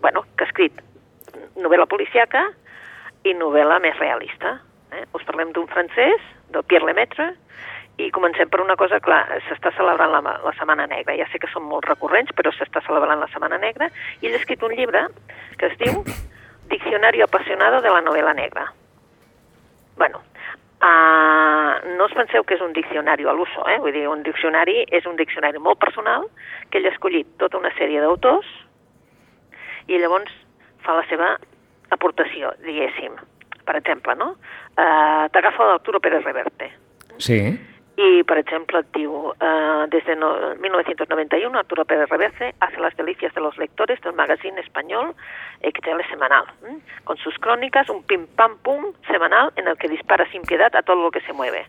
bueno, 0.02 0.26
que 0.38 0.44
ha 0.44 0.48
escrit 0.48 0.82
novel·la 1.56 1.86
policiaca 1.88 2.48
i 3.24 3.34
novel·la 3.34 3.80
més 3.80 3.98
realista. 4.00 4.60
Eh? 4.92 5.06
Us 5.16 5.24
parlem 5.26 5.54
d'un 5.56 5.68
francès, 5.68 6.22
del 6.54 6.64
Pierre 6.70 6.86
Lemaitre, 6.86 7.32
i 7.98 8.10
comencem 8.12 8.50
per 8.50 8.62
una 8.62 8.76
cosa, 8.76 9.00
clar, 9.04 9.22
s'està 9.48 9.72
celebrant 9.78 10.12
la, 10.16 10.22
la 10.42 10.54
Setmana 10.58 10.88
Negra. 10.90 11.16
Ja 11.20 11.28
sé 11.30 11.40
que 11.42 11.50
són 11.52 11.68
molt 11.70 11.86
recurrents, 11.86 12.34
però 12.34 12.52
s'està 12.54 12.82
celebrant 12.88 13.22
la 13.22 13.30
Setmana 13.30 13.60
Negra, 13.62 13.90
i 14.22 14.30
ell 14.30 14.38
ha 14.38 14.42
escrit 14.42 14.64
un 14.66 14.74
llibre 14.78 15.08
que 15.60 15.70
es 15.70 15.78
diu 15.82 16.02
Diccionario 16.74 17.26
apasionado 17.26 17.82
de 17.82 17.90
la 17.92 18.02
novela 18.02 18.34
negra. 18.34 18.72
Bueno, 19.98 20.22
uh, 20.82 21.74
no 21.98 22.06
us 22.08 22.16
penseu 22.18 22.46
que 22.48 22.56
és 22.56 22.64
un 22.66 22.74
diccionari 22.74 23.28
a 23.28 23.34
l'uso, 23.36 23.66
eh? 23.70 23.78
Vull 23.84 23.94
dir, 23.94 24.08
un 24.10 24.24
diccionari 24.26 24.80
és 24.90 25.06
un 25.06 25.20
diccionari 25.20 25.60
molt 25.62 25.78
personal 25.84 26.26
que 26.72 26.80
ell 26.80 26.88
ha 26.88 26.94
escollit 26.96 27.30
tota 27.38 27.60
una 27.60 27.70
sèrie 27.78 28.02
d'autors 28.02 28.48
i 29.86 30.00
llavors 30.00 30.32
fa 30.88 30.96
la 30.98 31.04
seva 31.12 31.36
aportació, 31.94 32.56
diguéssim. 32.64 33.20
Per 33.68 33.76
exemple, 33.78 34.16
no? 34.18 34.34
Uh, 34.74 35.30
T'agafa 35.36 35.68
l'Arturo 35.68 36.02
Pérez 36.02 36.24
Reverte 36.26 36.72
Sí. 37.18 37.38
Y, 37.96 38.24
por 38.24 38.38
ejemplo, 38.38 38.82
diu, 38.94 39.34
eh, 39.40 39.86
desde 39.90 40.16
no, 40.16 40.56
1991 40.56 41.60
Arturo 41.60 41.86
Pérez 41.86 42.10
Reverte 42.10 42.56
hace 42.60 42.80
las 42.80 42.96
delicias 42.98 43.34
de 43.36 43.42
los 43.42 43.58
lectores 43.58 44.02
del 44.02 44.14
magazine 44.14 44.60
español 44.60 45.14
XL 45.62 46.02
Semanal, 46.10 46.46
con 47.04 47.18
sus 47.18 47.38
crónicas, 47.38 47.90
un 47.90 48.04
pim 48.04 48.26
pam 48.36 48.58
pum 48.64 48.94
semanal 49.08 49.52
en 49.56 49.68
el 49.68 49.78
que 49.78 49.88
dispara 49.90 50.30
sin 50.32 50.42
piedad 50.42 50.76
a 50.76 50.82
todo 50.82 51.04
lo 51.04 51.12
que 51.12 51.22
se 51.22 51.34
mueve. 51.34 51.68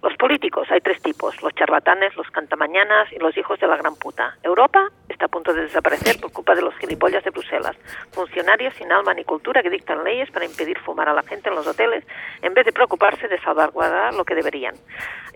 Los 0.00 0.14
políticos, 0.16 0.68
hay 0.70 0.80
tres 0.80 1.02
tipos, 1.02 1.42
los 1.42 1.52
charlatanes, 1.54 2.14
los 2.16 2.30
cantamañanas 2.30 3.12
y 3.12 3.18
los 3.18 3.36
hijos 3.36 3.58
de 3.58 3.66
la 3.66 3.76
gran 3.76 3.96
puta. 3.96 4.36
Europa 4.44 4.88
está 5.08 5.24
a 5.24 5.28
punto 5.28 5.52
de 5.52 5.62
desaparecer 5.62 6.20
por 6.20 6.30
culpa 6.32 6.54
de 6.54 6.62
los 6.62 6.72
gilipollas 6.76 7.24
de 7.24 7.30
Bruselas, 7.30 7.76
funcionarios 8.12 8.74
sin 8.74 8.92
alma 8.92 9.12
ni 9.14 9.24
cultura 9.24 9.60
que 9.62 9.70
dictan 9.70 10.04
leyes 10.04 10.30
para 10.30 10.44
impedir 10.44 10.78
fumar 10.78 11.08
a 11.08 11.12
la 11.14 11.22
gente 11.24 11.48
en 11.48 11.56
los 11.56 11.66
hoteles 11.66 12.04
en 12.42 12.54
vez 12.54 12.64
de 12.66 12.72
preocuparse 12.72 13.26
de 13.26 13.40
salvaguardar 13.40 14.14
lo 14.14 14.24
que 14.24 14.36
deberían. 14.36 14.74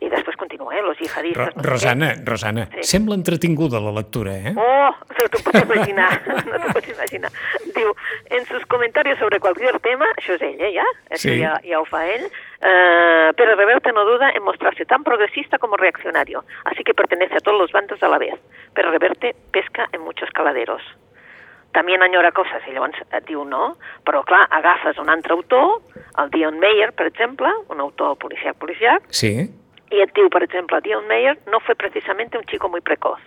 Y 0.00 0.08
después 0.08 0.36
continúa, 0.36 0.76
¿eh? 0.76 0.82
los 0.82 0.96
Ro 0.98 1.04
yihadistas... 1.04 1.56
no 1.56 1.62
sé 1.62 1.62
qué. 1.62 1.68
Rosana, 1.68 2.14
Rosana, 2.24 2.68
Sí. 2.74 2.82
sembla 2.84 3.14
entretinguda 3.16 3.80
la 3.80 3.90
lectura, 3.92 4.36
eh? 4.36 4.54
Oh, 4.56 4.90
no 5.18 5.28
t'ho 5.28 5.42
pots 5.44 5.62
imaginar, 5.62 6.22
no 6.46 6.58
t'ho 6.58 6.72
pots 6.72 6.88
imaginar. 6.88 7.30
Diu, 7.74 7.94
en 8.30 8.44
sus 8.46 8.64
comentarios 8.66 9.18
sobre 9.18 9.38
cualquier 9.40 9.78
tema, 9.80 10.06
això 10.16 10.34
és 10.34 10.42
ell, 10.42 10.60
eh, 10.60 10.72
ja? 10.74 10.86
Això 11.10 11.30
Sí. 11.30 11.38
ja, 11.40 11.54
ja 11.62 11.78
ho 11.80 11.84
fa 11.86 12.02
ell, 12.08 12.24
eh, 12.26 13.32
pero 13.36 13.54
Reverte 13.54 13.92
no 13.92 14.04
duda 14.04 14.30
en 14.34 14.42
mostrarse 14.52 14.84
tan 14.84 15.02
progresista 15.02 15.58
como 15.58 15.76
reaccionario, 15.76 16.44
así 16.64 16.84
que 16.84 16.94
pertenece 16.94 17.36
a 17.36 17.40
todos 17.40 17.58
los 17.58 17.72
bandos 17.72 18.02
a 18.02 18.08
la 18.08 18.18
vez. 18.18 18.34
Pero 18.74 18.90
Reverte 18.90 19.34
pesca 19.50 19.88
en 19.92 20.02
muchos 20.02 20.30
caladeros. 20.30 20.82
També 21.72 21.94
enyora 21.96 22.28
coses, 22.36 22.60
i 22.68 22.74
llavors 22.74 22.98
et 23.16 23.24
diu 23.24 23.46
no, 23.48 23.78
però 24.04 24.20
clar, 24.28 24.42
agafes 24.52 24.98
un 25.00 25.08
altre 25.08 25.32
autor, 25.32 25.78
el 26.20 26.28
Dion 26.34 26.58
Meyer, 26.60 26.90
per 26.92 27.06
exemple, 27.08 27.48
un 27.72 27.80
autor 27.80 28.18
policiac 28.20 28.58
policiac, 28.60 29.06
Sí. 29.08 29.48
y 29.90 30.00
el 30.00 30.12
tío, 30.12 30.28
por 30.28 30.42
ejemplo, 30.42 30.82
Dion 30.82 31.06
Meyer 31.08 31.38
no 31.50 31.60
fue 31.60 31.74
precisamente 31.74 32.36
un 32.36 32.44
chico 32.44 32.68
muy 32.68 32.82
precoz. 32.82 33.20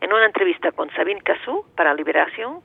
En 0.00 0.12
una 0.12 0.26
entrevista 0.26 0.70
con 0.70 0.88
Sabine 0.94 1.20
Cassou 1.22 1.64
para 1.74 1.94
Liberación, 1.94 2.62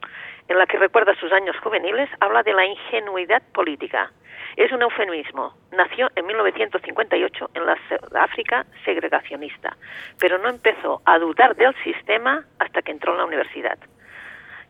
en 0.47 0.57
la 0.59 0.67
que 0.67 0.77
recuerda 0.77 1.15
sus 1.15 1.31
años 1.31 1.57
juveniles, 1.63 2.07
habla 2.19 2.43
de 2.43 2.53
la 2.53 2.65
ingenuidad 2.67 3.41
política. 3.51 4.11
Es 4.55 4.71
un 4.71 4.81
eufemismo. 4.81 5.53
Nació 5.71 6.09
en 6.15 6.25
1958 6.25 7.51
en 7.53 7.65
la 7.65 7.77
África 8.23 8.65
segregacionista, 8.83 9.77
pero 10.19 10.37
no 10.37 10.49
empezó 10.49 11.01
a 11.05 11.19
dudar 11.19 11.55
del 11.55 11.75
sistema 11.83 12.43
hasta 12.59 12.81
que 12.81 12.91
entró 12.91 13.13
en 13.13 13.19
la 13.19 13.25
universidad. 13.25 13.77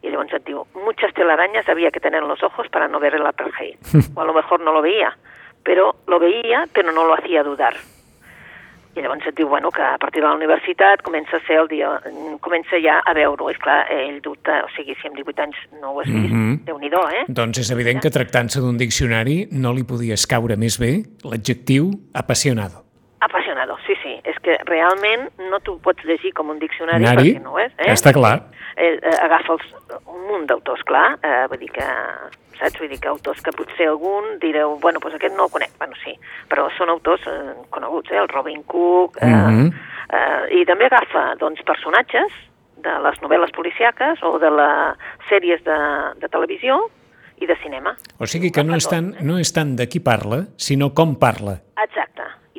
Y 0.01 0.07
et 0.07 0.45
diu, 0.45 0.65
muchas 0.73 1.13
telarañas 1.13 1.67
había 1.67 1.91
que 1.91 1.99
tener 1.99 2.23
en 2.23 2.29
los 2.29 2.41
ojos 2.41 2.67
para 2.69 2.87
no 2.87 2.99
ver 2.99 3.15
el 3.15 3.25
apartheid. 3.25 3.75
O 4.15 4.21
a 4.21 4.25
lo 4.25 4.33
mejor 4.33 4.61
no 4.61 4.71
lo 4.71 4.81
veía, 4.81 5.17
pero 5.63 5.95
lo 6.07 6.19
veía, 6.19 6.65
pero 6.73 6.91
no 6.91 7.05
lo 7.05 7.15
hacía 7.15 7.43
dudar. 7.43 7.75
I 8.97 9.03
llavors 9.03 9.27
et 9.29 9.37
diu, 9.37 9.47
bueno, 9.47 9.69
que 9.71 9.83
a 9.85 9.97
partir 10.01 10.21
de 10.21 10.27
la 10.27 10.33
universitat 10.35 11.03
comença 11.05 11.37
a 11.37 11.43
ser 11.45 11.59
el 11.61 11.69
dia, 11.69 11.91
comença 12.41 12.81
ja 12.81 12.99
a 13.05 13.13
veure-ho. 13.13 13.49
És 13.53 13.61
clar, 13.61 13.83
ell 13.93 14.19
dubta, 14.25 14.63
o 14.65 14.69
sigui, 14.75 14.97
si 14.99 15.07
amb 15.07 15.17
18 15.19 15.45
anys 15.45 15.61
no 15.79 15.93
ho 15.93 16.01
has 16.01 16.09
vist, 16.09 16.33
mm. 16.33 16.41
-hmm. 16.41 16.59
déu-n'hi-do, 16.65 17.03
eh? 17.13 17.23
Doncs 17.27 17.59
és 17.59 17.71
evident 17.71 18.01
que 18.01 18.09
tractant-se 18.09 18.59
d'un 18.59 18.77
diccionari 18.77 19.47
no 19.51 19.73
li 19.73 19.83
podies 19.83 20.25
caure 20.25 20.57
més 20.57 20.79
bé 20.79 21.03
l'adjectiu 21.23 21.91
apassionado. 22.13 22.88
Sí, 23.89 23.95
sí. 24.03 24.11
És 24.29 24.37
que 24.45 24.59
realment 24.69 25.23
no 25.49 25.57
t'ho 25.65 25.79
pots 25.81 26.05
llegir 26.05 26.29
com 26.37 26.51
un 26.53 26.59
diccionari 26.61 27.07
Nari, 27.07 27.31
perquè 27.33 27.41
no 27.41 27.55
ho 27.55 27.61
és, 27.63 27.71
eh? 27.81 27.89
està 27.95 28.13
clar. 28.13 28.35
Eh, 28.77 28.91
eh, 29.01 29.15
agafa 29.25 29.55
els, 29.55 29.71
un 30.05 30.27
munt 30.27 30.45
d'autors, 30.51 30.83
clar, 30.85 31.15
eh, 31.25 31.47
vull 31.49 31.57
dir 31.63 31.71
que 31.73 31.87
saps? 32.59 32.77
Vull 32.77 32.91
dir 32.91 32.99
que 33.01 33.09
autors 33.09 33.41
que 33.41 33.53
potser 33.55 33.87
algun 33.89 34.35
direu, 34.43 34.75
bueno, 34.83 34.99
doncs 35.01 35.15
aquest 35.17 35.33
no 35.35 35.47
el 35.47 35.53
conec, 35.55 35.71
bueno, 35.79 35.97
sí, 36.03 36.13
però 36.51 36.67
són 36.77 36.91
autors 36.93 37.25
eh, 37.25 37.55
coneguts, 37.73 38.11
eh? 38.11 38.19
el 38.21 38.29
Robin 38.29 38.61
Cook, 38.69 39.17
eh, 39.21 39.25
Mhm. 39.25 39.71
eh, 40.11 40.61
i 40.61 40.65
també 40.69 40.85
agafa, 40.85 41.35
doncs, 41.39 41.63
personatges 41.65 42.31
de 42.77 42.93
les 43.03 43.17
novel·les 43.23 43.51
policiaques 43.57 44.21
o 44.23 44.37
de 44.39 44.51
les 44.51 45.09
sèries 45.31 45.63
de, 45.65 45.79
de 46.21 46.29
televisió 46.29 46.77
i 47.39 47.47
de 47.47 47.55
cinema. 47.63 47.95
O 48.19 48.27
sigui 48.27 48.51
que 48.51 48.63
no 48.63 48.75
és 48.75 48.87
tant, 48.87 49.15
no 49.23 49.37
és 49.39 49.51
tant 49.55 49.75
de 49.79 49.87
qui 49.87 49.99
parla, 49.99 50.45
sinó 50.57 50.93
com 50.93 51.15
parla. 51.15 51.61
Exacte. 51.79 52.08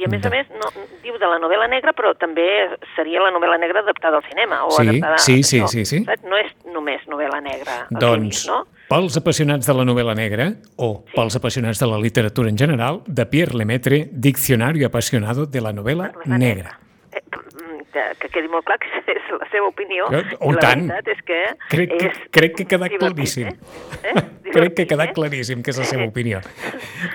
I 0.00 0.06
a 0.06 0.08
més 0.08 0.24
a 0.24 0.30
més, 0.32 0.48
no, 0.56 0.70
diu 1.04 1.18
de 1.20 1.28
la 1.28 1.36
novel·la 1.42 1.66
negra, 1.68 1.92
però 1.96 2.14
també 2.16 2.46
seria 2.94 3.20
la 3.20 3.32
novel·la 3.34 3.58
negra 3.60 3.82
adaptada 3.84 4.20
al 4.20 4.24
cinema. 4.24 4.62
O 4.64 4.72
Sí, 4.72 4.86
adaptada, 4.88 5.18
sí, 5.20 5.42
sí, 5.42 5.60
això, 5.60 5.68
sí, 5.68 5.84
sí. 5.84 6.02
saps? 6.08 6.24
No 6.24 6.38
és 6.40 6.52
només 6.72 7.04
novel·la 7.10 7.42
negra. 7.44 7.76
Doncs, 7.92 8.46
dius, 8.46 8.46
no? 8.48 8.62
pels 8.88 9.20
apassionats 9.20 9.68
de 9.68 9.76
la 9.76 9.84
novel·la 9.84 10.16
negra, 10.16 10.48
o 10.80 10.92
pels 11.12 11.36
apassionats 11.36 11.82
de 11.82 11.90
la 11.90 12.00
literatura 12.00 12.48
en 12.48 12.58
general, 12.58 13.02
de 13.06 13.26
Pierre 13.26 13.60
Lemaitre, 13.60 14.06
Diccionario 14.10 14.88
apasionado 14.88 15.44
de 15.46 15.60
la 15.60 15.74
novel·la 15.76 16.10
novel·la 16.14 16.38
negra. 16.40 16.78
Eh, 17.12 17.20
que, 17.92 18.02
que 18.20 18.28
quedi 18.28 18.48
molt 18.48 18.64
clar 18.68 18.78
que 18.82 18.88
és 19.06 19.30
la 19.36 19.48
seva 19.52 19.68
opinió. 19.68 20.08
Eh, 20.12 20.24
oh, 20.40 20.52
la 20.52 20.60
tant. 20.64 20.86
veritat 20.88 21.08
és 21.14 21.22
que 21.26 21.40
Crec 21.70 21.96
que- 21.96 22.10
és 22.10 22.20
crec 22.30 22.56
que 22.56 22.62
ha 22.64 22.70
quedat 22.74 22.90
divertit, 22.90 23.00
claríssim. 23.00 23.48
Eh? 23.48 24.14
Eh? 24.50 24.52
Crec 24.52 24.74
que 24.74 24.86
quedat 24.90 25.10
eh? 25.10 25.14
claríssim 25.14 25.62
que 25.62 25.70
és 25.70 25.78
la 25.78 25.84
seva 25.84 26.04
opinió. 26.08 26.40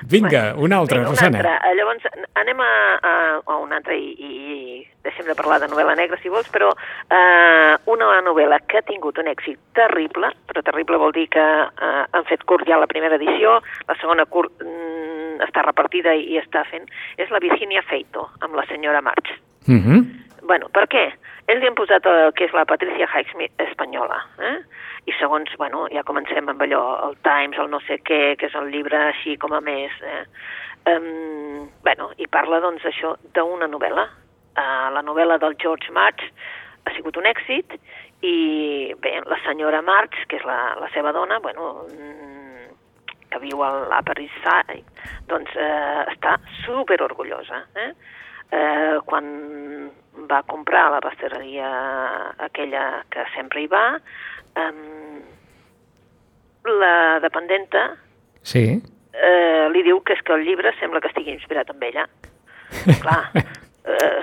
Vinga, 0.08 0.54
una 0.58 0.78
altra, 0.78 1.00
Vinga, 1.00 1.10
Rosana. 1.10 1.40
Una 1.40 1.50
altra. 1.56 1.72
Eh, 1.72 1.76
Llavors, 1.76 2.06
anem 2.36 2.62
a, 2.64 2.72
a, 3.02 3.14
a 3.46 3.58
una 3.60 3.76
altra 3.82 3.96
i, 3.96 4.14
i 4.16 4.88
deixem 5.04 5.28
de 5.28 5.36
parlar 5.36 5.60
de 5.62 5.68
novel·la 5.70 5.96
negra, 6.00 6.18
si 6.22 6.30
vols, 6.32 6.48
però 6.54 6.70
eh, 7.12 7.76
una 7.92 8.22
novel·la 8.26 8.60
que 8.70 8.80
ha 8.80 8.86
tingut 8.88 9.20
un 9.22 9.28
èxit 9.28 9.60
terrible, 9.78 10.32
però 10.50 10.64
terrible 10.66 10.98
vol 11.02 11.14
dir 11.16 11.28
que 11.34 11.44
eh, 11.44 12.04
han 12.12 12.26
fet 12.30 12.46
curt 12.50 12.66
ja 12.70 12.80
la 12.82 12.88
primera 12.88 13.20
edició, 13.20 13.60
la 13.90 13.98
segona 14.02 14.26
curt 14.26 14.64
mm, 14.64 15.42
està 15.46 15.66
repartida 15.68 16.14
i, 16.16 16.30
i 16.36 16.40
està 16.42 16.64
fent, 16.72 16.88
és 17.22 17.30
la 17.34 17.42
Virginia 17.44 17.84
Feito, 17.90 18.30
amb 18.42 18.56
la 18.56 18.66
senyora 18.72 19.02
March. 19.06 19.36
Uh 19.68 19.76
-huh. 19.82 20.00
Bueno, 20.46 20.70
per 20.70 20.86
què? 20.94 21.08
Ells 21.50 21.62
li 21.62 21.70
han 21.70 21.78
posat 21.78 22.06
el 22.10 22.32
que 22.38 22.46
és 22.46 22.54
la 22.54 22.68
Patricia 22.70 23.08
Highsmith 23.10 23.62
espanyola, 23.66 24.20
eh? 24.46 24.58
I 25.10 25.14
segons, 25.18 25.50
bueno, 25.62 25.86
ja 25.94 26.06
comencem 26.06 26.50
amb 26.50 26.62
allò, 26.62 26.82
el 27.08 27.18
Times, 27.26 27.58
el 27.62 27.72
no 27.72 27.80
sé 27.86 27.98
què, 28.06 28.36
que 28.38 28.50
és 28.50 28.58
el 28.58 28.70
llibre 28.74 29.00
així 29.08 29.36
com 29.42 29.56
a 29.58 29.62
més, 29.66 29.94
eh? 30.06 30.22
Um, 30.92 31.66
bueno, 31.86 32.12
i 32.22 32.30
parla, 32.30 32.62
doncs, 32.62 32.86
això 32.86 33.16
d'una 33.34 33.70
novel·la. 33.72 34.06
Uh, 34.56 34.90
la 34.94 35.02
novel·la 35.06 35.40
del 35.42 35.58
George 35.62 35.94
March 35.94 36.22
ha 36.86 36.94
sigut 36.94 37.18
un 37.18 37.26
èxit 37.26 37.74
i, 38.22 38.36
bé, 39.02 39.18
la 39.26 39.40
senyora 39.48 39.82
March, 39.86 40.28
que 40.30 40.38
és 40.38 40.46
la, 40.46 40.60
la 40.78 40.92
seva 40.94 41.14
dona, 41.16 41.42
bueno, 41.42 41.72
mm, 41.90 42.70
que 43.34 43.42
viu 43.42 43.66
a 43.66 43.72
l'Upper 43.90 44.20
East 44.22 44.46
Side, 44.46 45.10
doncs 45.30 45.58
eh, 45.58 46.06
està 46.14 46.38
super 46.62 47.02
orgullosa, 47.10 47.66
eh? 47.82 47.90
Eh, 48.52 48.98
quan 49.06 49.92
va 50.30 50.42
comprar 50.44 50.90
la 50.92 51.02
pasteleria 51.02 51.70
aquella 52.48 53.04
que 53.10 53.26
sempre 53.36 53.62
hi 53.62 53.68
va, 53.68 53.86
eh, 54.56 55.22
la 56.66 57.20
dependenta 57.22 57.96
Sí. 58.42 58.82
eh, 59.14 59.68
li 59.72 59.84
diu 59.84 60.02
que 60.04 60.14
és 60.14 60.22
que 60.22 60.34
el 60.34 60.46
llibre 60.46 60.74
sembla 60.80 61.02
que 61.02 61.08
estigui 61.12 61.32
inspirat 61.34 61.70
en 61.70 61.84
ella. 61.84 62.08
Clar, 63.02 63.32
eh, 63.86 64.22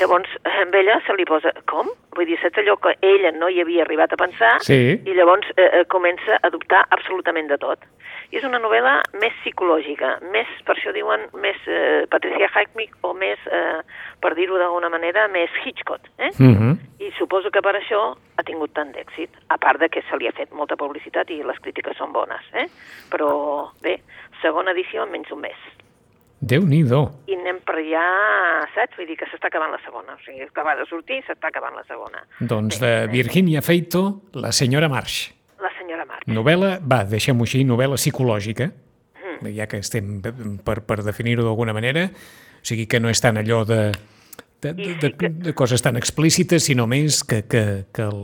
llavors 0.00 0.30
amb 0.44 0.74
ella 0.74 1.00
se 1.06 1.14
li 1.16 1.24
posa... 1.28 1.52
Com? 1.70 1.88
Vull 2.16 2.26
dir, 2.26 2.38
saps 2.40 2.58
allò 2.62 2.76
que 2.80 2.94
ella 3.04 3.30
no 3.36 3.48
hi 3.52 3.60
havia 3.60 3.84
arribat 3.84 4.12
a 4.12 4.16
pensar 4.16 4.56
Sí. 4.64 4.96
i 5.04 5.14
llavors 5.14 5.48
eh, 5.56 5.66
eh, 5.66 5.84
comença 5.92 6.38
a 6.42 6.50
dubtar 6.50 6.86
absolutament 6.90 7.48
de 7.50 7.58
tot. 7.60 7.84
I 8.32 8.40
és 8.40 8.46
una 8.48 8.58
novel·la 8.58 8.96
més 9.20 9.34
psicològica, 9.42 10.16
més, 10.32 10.48
per 10.66 10.74
això 10.74 10.92
diuen, 10.96 11.28
més 11.38 11.60
eh, 11.70 12.06
Patricia 12.10 12.48
Highsmith 12.48 12.96
o 13.06 13.12
més, 13.14 13.38
eh, 13.46 13.82
per 14.20 14.32
dir-ho 14.34 14.58
d'alguna 14.58 14.90
manera, 14.90 15.28
més 15.28 15.52
Hitchcock. 15.62 16.08
Eh? 16.18 16.32
Uh 16.40 16.56
-huh. 16.56 16.74
I 16.98 17.12
suposo 17.18 17.50
que 17.50 17.62
per 17.62 17.76
això 17.76 18.16
ha 18.36 18.42
tingut 18.42 18.72
tant 18.72 18.92
d'èxit, 18.92 19.30
a 19.48 19.58
part 19.58 19.78
de 19.80 19.88
que 19.88 20.02
se 20.10 20.16
li 20.16 20.26
ha 20.26 20.32
fet 20.32 20.52
molta 20.52 20.76
publicitat 20.76 21.30
i 21.30 21.42
les 21.42 21.58
crítiques 21.60 21.96
són 21.96 22.12
bones. 22.12 22.42
Eh? 22.52 22.66
Però 23.10 23.70
bé, 23.82 24.00
segona 24.42 24.72
edició 24.72 25.02
en 25.02 25.10
menys 25.10 25.28
d'un 25.28 25.40
mes. 25.40 25.85
Déu-n'hi-do. 26.40 27.00
I 27.32 27.36
anem 27.38 27.60
per 27.64 27.78
allà, 27.80 28.06
saps? 28.74 28.96
Vull 28.98 29.08
dir 29.08 29.16
que 29.16 29.28
s'està 29.30 29.48
acabant 29.48 29.72
la 29.72 29.80
segona. 29.84 30.14
O 30.16 30.20
sigui, 30.24 30.42
acaba 30.44 30.74
de 30.76 30.84
sortir 30.90 31.20
i 31.20 31.24
s'està 31.26 31.48
acabant 31.48 31.74
la 31.78 31.84
segona. 31.88 32.20
Doncs 32.40 32.80
de 32.82 32.90
Virginia 33.12 33.62
Feito, 33.64 34.02
la 34.36 34.52
senyora 34.52 34.88
March. 34.92 35.30
La 35.64 35.70
senyora 35.78 36.04
March. 36.04 36.26
Novel·la, 36.28 36.76
va, 36.84 37.04
deixem-ho 37.08 37.46
així, 37.48 37.64
novel·la 37.64 37.96
psicològica, 38.00 38.72
Mm. 39.36 39.50
ja 39.52 39.66
que 39.68 39.78
estem 39.82 40.20
per, 40.64 40.78
per 40.86 41.02
definir-ho 41.04 41.42
d'alguna 41.44 41.74
manera, 41.76 42.06
o 42.08 42.64
sigui 42.64 42.86
que 42.88 43.00
no 43.00 43.10
és 43.12 43.20
tant 43.20 43.36
allò 43.36 43.64
de, 43.68 43.92
de, 44.62 44.72
de, 44.72 44.94
de, 45.02 45.28
de 45.28 45.52
coses 45.52 45.82
tan 45.84 45.96
explícites, 46.00 46.64
sinó 46.64 46.86
més 46.88 47.18
que, 47.24 47.42
que, 47.44 47.84
que 47.92 48.02
el, 48.06 48.22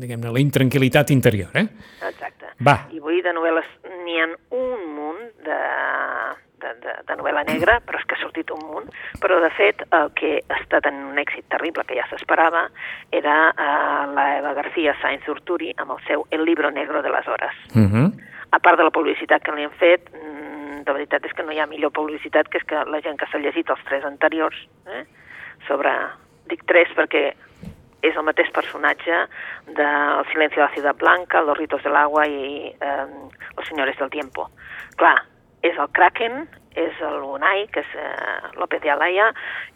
diguem-ne, 0.00 0.30
la 0.32 0.40
intranquil·litat 0.40 1.10
interior, 1.12 1.50
eh? 1.60 1.66
Exacte. 2.08 2.54
Va. 2.64 2.78
I 2.96 3.02
vull 3.02 3.18
dir, 3.18 3.24
de 3.26 3.34
novel·les, 3.36 3.68
n'hi 4.06 4.16
ha 4.22 4.28
un 4.56 4.88
munt 4.96 5.20
de, 5.44 5.58
de, 6.64 6.72
de, 6.80 6.94
de 7.08 7.16
novel·la 7.20 7.44
negra, 7.46 7.78
però 7.84 8.00
és 8.00 8.06
que 8.08 8.16
ha 8.16 8.22
sortit 8.22 8.50
un 8.54 8.62
munt. 8.64 8.90
Però, 9.22 9.38
de 9.44 9.50
fet, 9.56 9.84
el 9.96 10.10
que 10.18 10.38
ha 10.40 10.60
estat 10.60 10.88
en 10.90 11.00
un 11.10 11.20
èxit 11.20 11.46
terrible, 11.52 11.84
que 11.88 11.98
ja 11.98 12.06
s'esperava, 12.10 12.66
era 13.12 13.36
uh, 13.52 14.06
la 14.16 14.26
Eva 14.38 14.54
García 14.56 14.96
Sáenz 15.02 15.28
Urturi 15.30 15.74
amb 15.76 15.96
el 15.96 16.02
seu 16.08 16.26
El 16.34 16.44
libro 16.48 16.70
negro 16.70 17.02
de 17.04 17.12
les 17.12 17.28
hores. 17.28 17.56
Uh 17.74 17.88
-huh. 17.88 18.06
A 18.50 18.58
part 18.58 18.78
de 18.78 18.84
la 18.84 18.94
publicitat 18.94 19.42
que 19.42 19.52
li 19.52 19.64
han 19.64 19.76
fet, 19.78 20.10
mm, 20.12 20.82
de 20.84 20.92
veritat 20.92 21.24
és 21.24 21.32
que 21.32 21.42
no 21.42 21.52
hi 21.52 21.58
ha 21.58 21.66
millor 21.66 21.90
publicitat 21.92 22.48
que 22.48 22.58
és 22.58 22.64
que 22.64 22.84
la 22.84 23.00
gent 23.00 23.18
que 23.18 23.26
s'ha 23.26 23.38
llegit 23.38 23.70
els 23.70 23.84
tres 23.84 24.04
anteriors, 24.04 24.56
eh, 24.86 25.04
sobre... 25.66 25.90
Dic 26.46 26.62
tres 26.66 26.88
perquè 26.94 27.32
és 28.02 28.16
el 28.16 28.22
mateix 28.22 28.50
personatge 28.52 29.28
de 29.66 29.86
El 30.18 30.26
silencio 30.30 30.62
de 30.62 30.68
la 30.68 30.74
ciudad 30.74 30.94
blanca, 30.94 31.40
Los 31.40 31.56
ritos 31.56 31.82
del 31.82 31.96
agua 31.96 32.26
i 32.26 32.76
eh, 32.80 33.06
Los 33.56 33.66
señores 33.66 33.96
del 33.96 34.10
tiempo. 34.10 34.50
Clar, 34.96 35.22
és 35.64 35.80
el 35.80 35.90
Kraken, 35.96 36.44
és 36.74 37.00
el 37.06 37.22
Unai, 37.22 37.66
que 37.72 37.82
és 37.84 37.92
eh, 37.98 38.48
López 38.58 38.82
de 38.82 38.90
Alaya, 38.90 39.28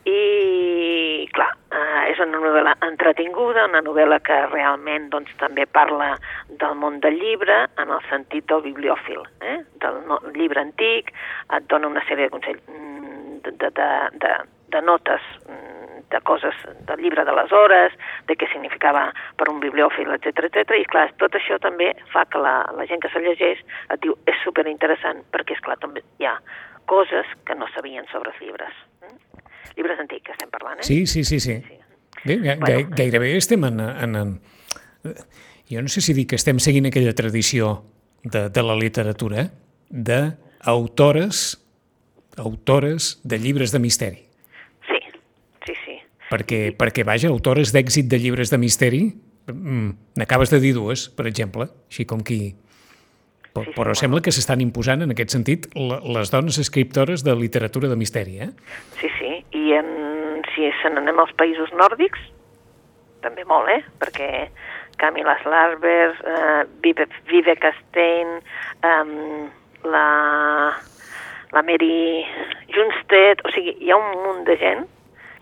i, 0.09 1.29
clar, 1.35 1.51
eh, 1.71 2.11
és 2.11 2.21
una 2.23 2.41
novel·la 2.43 2.75
entretinguda, 2.89 3.69
una 3.71 3.83
novel·la 3.87 4.19
que 4.27 4.39
realment 4.51 5.09
doncs, 5.15 5.31
també 5.41 5.67
parla 5.79 6.11
del 6.51 6.75
món 6.83 6.99
del 7.05 7.19
llibre 7.23 7.61
en 7.79 7.95
el 7.95 8.03
sentit 8.11 8.49
del 8.51 8.65
bibliòfil, 8.67 9.23
eh? 9.47 9.61
del 9.85 10.03
no, 10.11 10.21
llibre 10.35 10.65
antic, 10.67 11.15
et 11.55 11.71
dona 11.71 11.91
una 11.95 12.05
sèrie 12.11 12.27
de 12.27 12.35
consells, 12.35 12.65
mm, 12.67 13.43
de, 13.47 13.55
de, 13.63 13.73
de, 13.79 13.91
de, 14.27 14.35
de 14.75 14.85
notes 14.85 15.33
mm, 15.47 15.78
de 16.13 16.21
coses 16.25 16.57
del 16.89 17.03
llibre 17.03 17.25
d'aleshores, 17.25 17.95
de 18.29 18.37
què 18.39 18.49
significava 18.53 19.09
per 19.37 19.49
un 19.53 19.61
bibliòfil, 19.61 20.11
etc 20.17 20.49
etc. 20.49 20.79
i 20.81 20.87
clar, 20.89 21.09
tot 21.21 21.37
això 21.37 21.59
també 21.63 21.93
fa 22.13 22.25
que 22.33 22.41
la, 22.43 22.63
la 22.77 22.87
gent 22.91 23.03
que 23.05 23.11
se 23.13 23.23
llegeix 23.25 23.61
et 23.93 24.01
diu 24.05 24.17
és 24.31 24.39
superinteressant 24.45 25.25
perquè, 25.35 25.59
és 25.59 25.65
clar 25.65 25.79
també 25.83 26.05
hi 26.19 26.29
ha 26.29 26.39
coses 26.89 27.29
que 27.45 27.55
no 27.55 27.69
sabien 27.75 28.09
sobre 28.13 28.33
els 28.33 28.41
llibres. 28.41 28.81
Mm? 29.05 29.45
Llibres 29.77 30.01
antics, 30.01 30.25
que 30.27 30.35
estem 30.35 30.51
parlant, 30.51 30.81
eh? 30.81 30.87
Sí, 30.89 31.05
sí, 31.07 31.25
sí, 31.25 31.39
sí. 31.41 31.61
Bé, 32.25 32.39
ga, 32.43 32.57
ga, 32.57 32.65
Bueno. 32.65 32.97
gairebé 32.97 33.37
estem 33.37 33.65
en, 33.69 33.81
en, 33.81 34.17
en... 34.17 34.41
Jo 35.69 35.83
no 35.85 35.93
sé 35.93 36.01
si 36.01 36.15
dir 36.17 36.27
que 36.27 36.39
estem 36.41 36.59
seguint 36.59 36.89
aquella 36.89 37.13
tradició 37.15 37.85
de, 38.25 38.49
de 38.49 38.63
la 38.65 38.75
literatura 38.75 39.51
d'autores 39.89 41.61
autores 42.39 43.21
de 43.25 43.39
llibres 43.39 43.73
de 43.73 43.79
misteri. 43.79 44.28
Sí, 46.29 46.37
sí, 46.37 46.69
sí. 46.69 46.77
Perquè, 46.77 46.77
perquè 46.77 47.05
vaja, 47.05 47.29
autores 47.29 47.73
d'èxit 47.73 48.09
de 48.09 48.19
llibres 48.19 48.51
de 48.51 48.59
misteri, 48.59 49.15
mm, 49.49 49.91
n'acabes 50.17 50.51
de 50.51 50.61
dir 50.61 50.75
dues, 50.75 51.09
per 51.09 51.27
exemple, 51.27 51.69
així 51.89 52.05
com 52.05 52.21
qui... 52.21 52.55
Però, 53.49 53.65
Sí, 53.65 53.71
sí, 53.71 53.75
però 53.75 53.91
bueno. 53.91 53.95
sembla 53.95 54.21
que 54.21 54.31
s'estan 54.31 54.61
imposant, 54.61 55.03
en 55.03 55.11
aquest 55.11 55.31
sentit, 55.31 55.67
les 55.75 56.31
dones 56.31 56.59
escriptores 56.59 57.25
de 57.25 57.35
literatura 57.35 57.89
de 57.89 57.97
misteri, 57.97 58.39
eh? 58.45 58.51
Sí, 59.01 59.09
sí, 59.19 59.45
i 59.57 59.73
en, 59.73 60.45
si 60.55 60.69
se 60.83 60.91
n'anem 60.93 61.19
als 61.19 61.33
països 61.35 61.73
nòrdics, 61.75 62.21
també 63.25 63.43
molt, 63.49 63.69
eh? 63.73 63.83
Perquè 63.99 64.51
Camila 65.01 65.39
Slarber, 65.43 66.13
eh, 66.13 66.67
Vive, 66.85 67.09
Vive 67.27 67.57
Castein, 67.57 68.39
um, 68.85 69.49
la, 69.91 70.77
la 71.57 71.63
Mary 71.63 72.23
Junstedt, 72.75 73.43
o 73.43 73.51
sigui, 73.51 73.75
hi 73.81 73.91
ha 73.91 73.97
un 73.97 74.23
munt 74.23 74.45
de 74.47 74.57
gent 74.61 74.87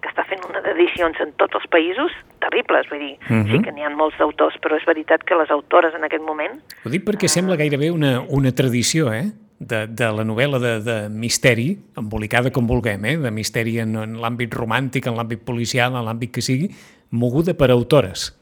que 0.07 0.13
està 0.15 0.25
fent 0.31 0.45
una 0.49 0.63
d'edicions 0.63 1.19
en 1.25 1.33
tots 1.41 1.59
els 1.59 1.67
països 1.73 2.13
terribles, 2.43 2.87
vull 2.91 3.03
dir, 3.03 3.17
Mhm. 3.29 3.51
sí 3.51 3.59
que 3.65 3.73
n'hi 3.75 3.83
ha 3.83 3.91
molts 3.91 4.17
d'autors, 4.21 4.55
però 4.63 4.79
és 4.79 4.87
veritat 4.87 5.25
que 5.27 5.35
les 5.35 5.51
autores 5.51 5.95
en 5.95 6.05
aquest 6.07 6.23
moment 6.23 6.61
Ho 6.85 6.93
dic 6.93 7.05
perquè 7.05 7.29
sembla 7.29 7.57
gairebé 7.59 7.91
una, 7.91 8.21
una 8.29 8.53
tradició, 8.53 9.13
eh? 9.13 9.33
De, 9.59 9.87
de 9.89 10.09
la 10.13 10.23
novel·la 10.23 10.59
de, 10.61 10.73
de 10.85 11.09
misteri, 11.09 11.79
embolicada 11.97 12.51
com 12.53 12.67
vulguem, 12.69 13.05
eh? 13.09 13.17
de 13.17 13.31
misteri 13.33 13.79
en, 13.81 13.97
en 13.97 14.19
l'àmbit 14.21 14.53
romàntic, 14.53 15.07
en 15.09 15.17
l'àmbit 15.17 15.41
policial, 15.49 15.97
en 15.97 16.05
l'àmbit 16.05 16.31
que 16.31 16.43
sigui, 16.45 16.69
moguda 17.11 17.55
per 17.57 17.71
autores 17.73 18.37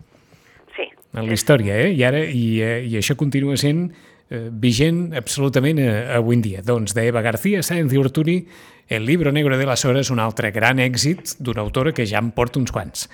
sí, 0.75 0.89
en 1.15 1.27
la 1.27 1.33
història, 1.33 1.77
eh? 1.87 1.93
I, 1.95 2.03
ara, 2.03 2.19
i, 2.19 2.61
eh, 2.61 2.81
i 2.91 2.99
això 2.99 3.15
continua 3.17 3.57
sent 3.57 3.93
eh, 4.31 4.49
vigent 4.51 5.15
absolutament 5.17 5.81
eh, 5.83 5.91
avui 6.17 6.39
en 6.39 6.45
dia. 6.45 6.63
Doncs 6.65 6.95
d'Eva 6.95 7.23
García 7.23 7.63
Sáenz 7.63 7.91
de 7.93 7.99
Urturi, 7.99 8.39
El 8.87 9.07
libro 9.07 9.33
negro 9.33 9.57
de 9.57 9.65
les 9.65 9.85
hores, 9.87 10.11
un 10.11 10.21
altre 10.21 10.51
gran 10.53 10.79
èxit 10.79 11.39
d'una 11.41 11.63
autora 11.63 11.95
que 11.97 12.05
ja 12.05 12.21
en 12.21 12.33
porta 12.37 12.59
uns 12.61 12.73
quants. 12.73 13.07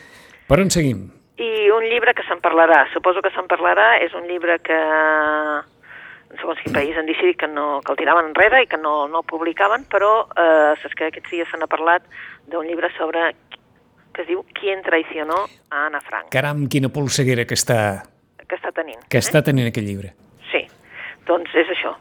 Per 0.48 0.58
on 0.58 0.70
seguim? 0.74 1.04
I 1.38 1.70
un 1.70 1.84
llibre 1.86 2.10
que 2.18 2.24
se'n 2.26 2.40
parlarà, 2.42 2.88
suposo 2.92 3.22
que 3.22 3.30
se'n 3.30 3.46
parlarà, 3.46 3.92
és 4.02 4.10
un 4.18 4.26
llibre 4.26 4.58
que, 4.66 4.78
segons 6.38 6.58
quin 6.64 6.74
país 6.74 6.98
han 6.98 7.06
decidit 7.06 7.38
que, 7.38 7.48
no, 7.48 7.80
que 7.86 7.94
el 7.94 7.98
tiraven 8.00 8.32
enrere 8.32 8.64
i 8.64 8.68
que 8.70 8.78
no, 8.82 9.06
no 9.08 9.22
el 9.22 9.28
publicaven, 9.30 9.86
però 9.90 10.26
eh, 10.34 10.74
saps 10.82 10.96
que 10.98 11.08
aquests 11.10 11.30
dies 11.32 11.50
se 11.50 11.60
n'ha 11.60 11.70
parlat 11.70 12.02
d'un 12.50 12.66
llibre 12.66 12.90
sobre 12.96 13.30
que 14.10 14.24
es 14.24 14.28
diu 14.28 14.42
Quién 14.58 14.82
traicionó 14.82 15.44
a 15.70 15.86
Ana 15.86 16.00
Frank, 16.02 16.32
Caram, 16.34 16.66
quina 16.66 16.90
polseguera 16.90 17.46
que 17.46 17.54
està, 17.54 18.02
que 18.42 18.58
està 18.58 18.74
tenint. 18.74 19.06
que 19.08 19.22
està 19.22 19.42
tenint 19.46 19.70
aquest 19.70 19.86
llibre. 19.86 20.12
Doncs 21.30 21.54
és 21.54 21.68
això. 21.76 21.94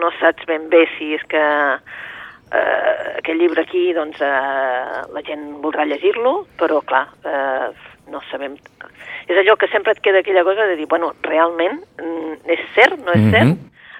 No 0.00 0.10
saps 0.20 0.46
ben 0.48 0.68
bé 0.70 0.84
si 0.96 1.10
és 1.16 1.24
que 1.28 1.42
eh, 1.42 3.18
aquest 3.18 3.38
llibre 3.40 3.64
aquí 3.66 3.90
doncs, 3.96 4.20
eh, 4.22 5.04
la 5.12 5.22
gent 5.26 5.58
voldrà 5.64 5.84
llegir-lo, 5.88 6.46
però 6.58 6.80
clar, 6.86 7.08
eh, 7.26 7.68
no 8.12 8.22
sabem... 8.30 8.54
És 9.28 9.36
allò 9.36 9.58
que 9.60 9.68
sempre 9.68 9.92
et 9.92 10.00
queda 10.00 10.22
aquella 10.22 10.44
cosa 10.46 10.64
de 10.70 10.76
dir, 10.78 10.86
bueno, 10.88 11.10
realment 11.26 11.82
mm, 12.00 12.38
és 12.48 12.62
cert, 12.76 12.96
no 13.04 13.12
és 13.12 13.20
Mhm. 13.20 13.32
cert? 13.34 13.58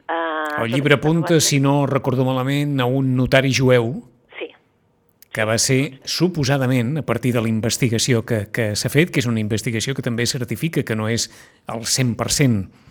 Eh, 0.08 0.62
El 0.64 0.72
llibre 0.72 0.94
apunta, 0.94 1.38
si 1.40 1.60
no 1.60 1.84
recordo 1.86 2.24
malament, 2.24 2.80
a 2.80 2.86
un 2.86 3.14
notari 3.16 3.52
jueu 3.52 3.90
Sí, 4.38 4.48
que 5.30 5.44
va 5.44 5.58
ser, 5.58 6.00
suposadament, 6.04 6.96
a 6.96 7.02
partir 7.02 7.34
de 7.34 7.42
la 7.42 7.48
investigació 7.48 8.24
que, 8.24 8.46
que 8.50 8.74
s'ha 8.74 8.88
fet, 8.88 9.10
que 9.12 9.20
és 9.20 9.26
una 9.28 9.40
investigació 9.40 9.92
que 9.94 10.00
també 10.00 10.24
certifica 10.24 10.82
que 10.82 10.96
no 10.96 11.08
és 11.12 11.28
al 11.66 11.84
100% 11.84 12.16
mm, 12.48 12.87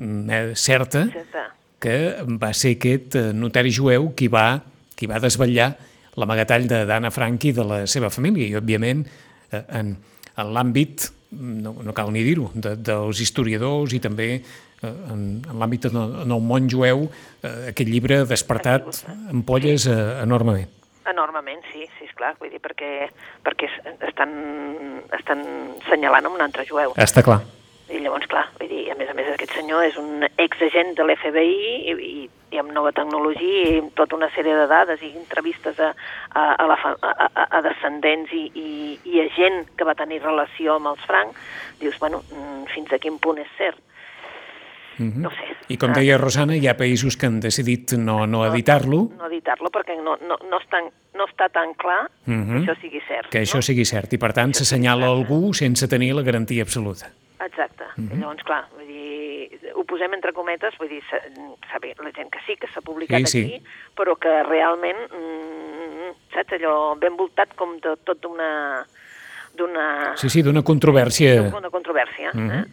eh, 0.00 0.52
certa, 0.56 1.04
certa. 1.12 1.44
que 1.80 1.94
va 2.40 2.52
ser 2.56 2.74
aquest 2.78 3.14
eh, 3.16 3.30
notari 3.36 3.70
jueu 3.72 4.10
qui 4.16 4.28
va, 4.28 4.60
qui 4.96 5.06
va 5.10 5.20
desvetllar 5.20 5.70
l'amagatall 6.20 6.66
de 6.68 6.82
d'Anna 6.88 7.10
Frank 7.14 7.44
i 7.48 7.52
de 7.56 7.64
la 7.64 7.78
seva 7.86 8.10
família 8.10 8.48
i, 8.48 8.56
òbviament, 8.58 9.04
eh, 9.52 9.62
en, 9.78 9.94
en 10.36 10.50
l'àmbit, 10.56 11.06
no, 11.36 11.76
no 11.84 11.92
cal 11.94 12.10
ni 12.12 12.24
dir-ho, 12.26 12.50
de, 12.54 12.74
dels 12.76 13.20
historiadors 13.22 13.92
i 13.96 14.00
també 14.02 14.26
eh, 14.40 14.42
en, 14.82 15.22
en 15.46 15.56
l'àmbit 15.60 15.86
del 15.86 16.18
del 16.26 16.42
món 16.42 16.68
jueu, 16.68 17.06
eh, 17.42 17.70
aquest 17.70 17.88
llibre 17.88 18.18
ha 18.22 18.26
despertat 18.28 19.04
ampolles 19.30 19.86
eh, 19.86 19.96
enormement. 20.24 20.68
Enormement, 21.10 21.62
sí, 21.72 21.86
sí, 21.98 22.04
esclar, 22.06 22.34
vull 22.38 22.50
dir, 22.52 22.60
perquè, 22.62 23.08
perquè 23.46 23.66
es- 23.70 24.02
estan, 24.10 24.30
estan 25.16 25.40
senyalant 25.88 26.28
un 26.30 26.44
altre 26.44 26.66
jueu. 26.68 26.92
Està 27.00 27.22
clar. 27.26 27.40
I 27.90 27.98
llavors, 28.04 28.26
clar, 28.30 28.44
vull 28.58 28.68
dir, 28.70 28.84
a 28.92 28.94
més 28.94 29.08
a 29.10 29.14
més 29.18 29.26
aquest 29.32 29.52
senyor 29.56 29.82
és 29.88 29.96
un 29.98 30.22
exagent 30.38 30.94
de 30.94 31.02
l'FBI 31.02 31.56
i, 31.90 31.94
i, 32.06 32.28
i 32.54 32.60
amb 32.62 32.70
nova 32.72 32.92
tecnologia 32.94 33.64
i 33.72 33.78
amb 33.80 33.92
tota 33.98 34.14
una 34.14 34.28
sèrie 34.30 34.54
de 34.54 34.66
dades 34.70 35.02
i 35.02 35.10
entrevistes 35.18 35.78
a, 35.82 35.90
a, 36.30 36.44
a, 36.54 36.66
la, 36.70 36.76
a, 37.02 37.46
a, 37.48 37.60
descendents 37.66 38.30
i, 38.32 38.44
i, 38.54 38.70
i 39.10 39.20
a 39.24 39.28
gent 39.34 39.64
que 39.76 39.84
va 39.88 39.96
tenir 39.98 40.22
relació 40.22 40.76
amb 40.78 40.92
els 40.92 41.02
francs, 41.08 41.34
dius, 41.80 41.98
bueno, 41.98 42.22
mm, 42.30 42.66
fins 42.74 42.92
a 42.94 42.98
quin 43.02 43.18
punt 43.18 43.42
és 43.42 43.50
cert? 43.58 43.82
Mhm. 45.00 45.22
No 45.24 45.30
sé. 45.32 45.46
I 45.72 45.78
com 45.80 45.94
deia 45.96 46.18
Rosana, 46.20 46.54
hi 46.58 46.66
ha 46.68 46.76
països 46.76 47.16
que 47.16 47.26
han 47.26 47.38
decidit 47.40 47.94
no, 47.96 48.26
no 48.28 48.44
editar-lo, 48.50 49.06
No 49.16 49.30
editar-lo 49.30 49.70
perquè 49.72 49.96
no, 49.96 50.18
no, 50.20 50.36
no, 50.44 50.58
està, 50.60 50.82
no 51.16 51.26
està 51.26 51.48
tan 51.50 51.72
clar 51.74 52.04
Mhm. 52.26 52.52
que 52.52 52.58
això 52.60 52.80
sigui 52.82 53.00
cert. 53.08 53.30
que 53.32 53.40
això 53.42 53.56
no? 53.56 53.62
sigui 53.62 53.84
cert, 53.88 54.12
i 54.12 54.18
per 54.18 54.34
tant 54.36 54.52
s'assenyala 54.52 55.06
algú 55.08 55.54
sense 55.54 55.88
tenir 55.88 56.12
la 56.14 56.22
garantia 56.22 56.62
absoluta. 56.62 57.08
Mm. 58.00 58.08
-hmm. 58.08 58.20
Llavors, 58.20 58.42
clar, 58.44 58.64
vull 58.76 58.86
dir, 58.86 59.72
ho 59.74 59.84
posem 59.84 60.14
entre 60.14 60.32
cometes, 60.32 60.74
vull 60.78 60.88
dir, 60.88 61.02
sa- 61.10 61.20
saber 61.72 61.94
la 62.00 62.10
gent 62.12 62.30
que 62.30 62.38
sí, 62.46 62.56
que 62.56 62.66
s'ha 62.68 62.80
publicat 62.80 63.18
Sí, 63.26 63.26
sí. 63.26 63.40
aquí, 63.44 63.64
però 63.96 64.16
que 64.18 64.42
realment, 64.42 64.98
mm, 65.12 66.32
saps, 66.34 66.52
allò 66.52 66.98
ben 66.98 67.16
voltat 67.16 67.54
com 67.54 67.76
de 67.80 67.96
tot 68.04 68.20
d'una 68.20 68.84
d'una 69.54 70.12
Sí, 70.16 70.28
sí, 70.30 70.42
d'una 70.42 70.62
controvèrsia. 70.62 71.50
d'una 71.50 71.70
controvèrsia. 71.70 72.30
Mhm. 72.34 72.50
eh? 72.50 72.64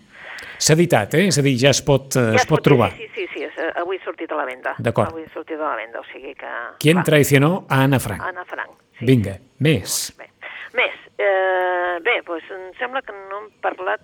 S'ha 0.60 0.74
editat, 0.74 1.14
eh? 1.16 1.28
És 1.28 1.38
a 1.40 1.42
dir, 1.42 1.58
ja 1.58 1.70
es 1.70 1.82
pot, 1.82 2.16
eh, 2.16 2.36
es 2.36 2.42
es 2.42 2.46
pot 2.46 2.62
trobar. 2.64 2.92
Sí, 2.92 3.08
sí, 3.16 3.28
sí, 3.34 3.44
és, 3.44 3.54
avui 3.76 3.98
ha 3.98 4.04
sortit 4.04 4.32
a 4.32 4.36
la 4.36 4.46
venda. 4.46 4.76
D'acord. 4.78 5.10
Avui 5.10 5.24
ha 5.24 5.30
sortit 5.34 5.58
a 5.60 5.70
la 5.70 5.76
venda, 5.76 6.00
o 6.00 6.04
sigui 6.12 6.34
que... 6.36 6.48
Qui 6.80 6.92
clar, 6.92 7.04
traicionó 7.04 7.66
a 7.70 7.84
Anna 7.84 8.00
Frank? 8.00 8.22
Anna 8.22 8.46
Frank. 8.46 8.70
Sí, 9.00 9.06
Vinga, 9.06 9.38
més. 9.60 10.14
Bé, 10.18 10.30
més, 10.74 10.94
eh, 11.18 12.00
bé, 12.02 12.22
doncs 12.26 12.44
em 12.52 12.74
sembla 12.80 13.02
que 13.02 13.12
no 13.12 13.38
hem 13.46 13.52
parlat, 13.62 14.02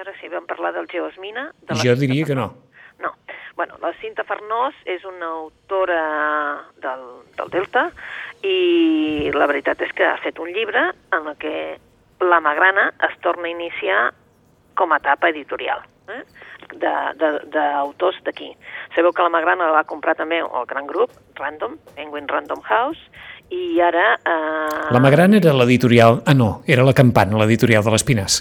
ara 0.00 0.12
si 0.20 0.28
vam 0.28 0.46
parlar 0.46 0.72
del 0.74 0.86
Geosmina. 0.90 1.50
De 1.62 1.74
la 1.74 1.80
Jo 1.82 1.94
Cinta 1.96 2.00
diria 2.06 2.24
que 2.24 2.34
Farnós. 2.34 2.52
no. 2.52 2.66
No. 3.08 3.10
Bueno, 3.56 3.76
la 3.82 3.92
Cinta 4.00 4.24
Farnós 4.24 4.74
és 4.84 5.04
una 5.04 5.26
autora 5.26 6.02
del, 6.80 7.02
del 7.36 7.50
Delta 7.52 7.90
i 8.44 9.30
la 9.34 9.46
veritat 9.48 9.80
és 9.84 9.92
que 9.96 10.04
ha 10.06 10.16
fet 10.22 10.38
un 10.40 10.48
llibre 10.52 10.90
en 11.12 11.26
el 11.28 11.36
que 11.40 11.78
la 12.20 12.40
Magrana 12.40 12.92
es 13.08 13.18
torna 13.20 13.48
a 13.48 13.52
iniciar 13.52 14.14
com 14.76 14.92
a 14.92 14.98
etapa 15.00 15.28
editorial 15.28 15.82
eh? 16.08 16.22
d'autors 16.76 18.18
d'aquí. 18.24 18.50
Sabeu 18.94 19.12
que 19.12 19.22
la 19.24 19.32
Magrana 19.32 19.68
la 19.68 19.80
va 19.80 19.84
comprar 19.88 20.16
també 20.18 20.40
el 20.40 20.66
gran 20.68 20.86
grup, 20.86 21.12
Random, 21.36 21.76
Penguin 21.96 22.28
Random 22.28 22.60
House, 22.64 23.00
i 23.50 23.80
ara... 23.80 24.16
Eh, 24.24 24.92
La 24.92 25.00
Magrana 25.00 25.38
era 25.38 25.52
l'editorial... 25.54 26.22
Ah, 26.26 26.34
no, 26.34 26.62
era 26.66 26.84
la 26.84 26.94
Campana, 26.96 27.38
l'editorial 27.38 27.84
de 27.84 27.92
l'Espinàs. 27.94 28.40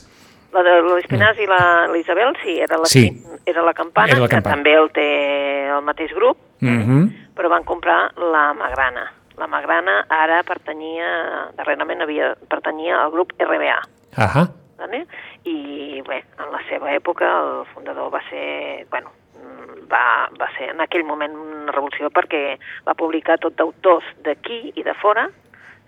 La 0.55 0.63
de 0.63 0.73
l'Espinàs 0.87 1.37
i 1.43 1.45
la- 1.51 1.87
l'Isabel, 1.91 2.31
sí, 2.41 2.57
era 2.63 2.77
la, 2.77 2.85
Sí. 2.85 3.09
era 3.45 3.61
la 3.61 3.73
Campana, 3.73 4.07
Era 4.13 4.19
la 4.21 4.27
que 4.29 4.35
Campana. 4.37 4.55
també 4.55 4.73
el 4.73 4.89
té 4.91 5.67
el 5.67 5.81
mateix 5.83 6.13
grup, 6.15 6.37
Mhm. 6.61 7.33
però 7.35 7.49
van 7.49 7.63
comprar 7.63 8.11
la 8.17 8.53
Magrana. 8.53 9.11
La 9.37 9.47
Magrana 9.47 10.05
ara 10.07 10.43
pertanyia, 10.43 11.49
darrerament 11.57 12.01
havia, 12.01 12.35
pertanyia 12.47 13.01
al 13.03 13.11
grup 13.11 13.33
RBA. 13.37 13.81
Ahà. 14.15 14.47
Vale? 14.77 15.05
I 15.43 16.01
bé, 16.07 16.23
en 16.39 16.51
la 16.51 16.61
seva 16.69 16.93
època 16.95 17.25
el 17.25 17.65
fundador 17.73 18.09
va 18.11 18.21
ser, 18.29 18.85
bueno, 18.89 19.11
mm, 19.35 19.91
va, 19.91 20.29
va 20.39 20.47
ser 20.57 20.69
en 20.69 20.79
aquell 20.81 21.03
moment 21.03 21.35
una 21.35 21.71
revolució 21.71 22.09
perquè 22.09 22.57
va 22.87 22.93
publicar 22.93 23.37
tot 23.37 23.55
d'autors 23.55 24.05
d'aquí 24.23 24.71
i 24.75 24.83
de 24.83 24.93
fora, 24.95 25.29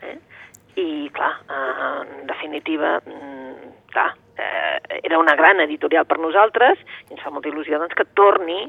eh? 0.01 0.19
i 0.75 1.09
clar, 1.11 1.33
en 1.49 2.27
definitiva, 2.27 3.01
clar, 3.97 4.11
eh, 4.37 5.01
era 5.01 5.17
una 5.17 5.35
gran 5.35 5.59
editorial 5.65 6.05
per 6.05 6.21
nosaltres 6.21 6.79
i 7.09 7.15
ens 7.17 7.23
fa 7.25 7.33
molta 7.33 7.49
il·lusió 7.49 7.81
doncs, 7.81 7.97
que 7.97 8.05
torni 8.13 8.67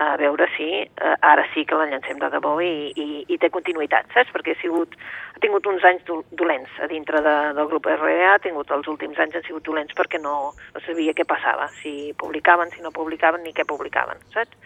a 0.00 0.14
veure 0.16 0.46
si 0.56 0.68
eh, 0.80 1.14
ara 1.20 1.44
sí 1.52 1.66
que 1.68 1.76
la 1.76 1.86
llancem 1.90 2.18
de 2.22 2.30
debò 2.32 2.54
i, 2.64 2.88
i, 2.96 3.08
i 3.28 3.36
té 3.38 3.50
continuïtat, 3.52 4.08
saps? 4.14 4.32
Perquè 4.32 4.54
ha, 4.56 4.60
sigut, 4.62 4.94
ha 5.34 5.42
tingut 5.44 5.66
uns 5.68 5.84
anys 5.84 6.06
do- 6.08 6.24
dolents 6.40 6.78
a 6.80 6.88
dintre 6.88 7.20
de, 7.20 7.34
del 7.58 7.68
grup 7.68 7.88
RBA, 7.92 8.30
ha 8.32 8.40
tingut 8.40 8.72
els 8.72 8.88
últims 8.88 9.20
anys 9.20 9.36
han 9.36 9.44
sigut 9.44 9.66
dolents 9.68 9.92
perquè 9.98 10.20
no, 10.22 10.54
no 10.56 10.84
sabia 10.86 11.12
què 11.12 11.28
passava, 11.28 11.68
si 11.82 12.14
publicaven, 12.16 12.72
si 12.72 12.80
no 12.80 12.94
publicaven, 12.96 13.44
ni 13.44 13.52
què 13.52 13.68
publicaven, 13.68 14.24
saps? 14.32 14.56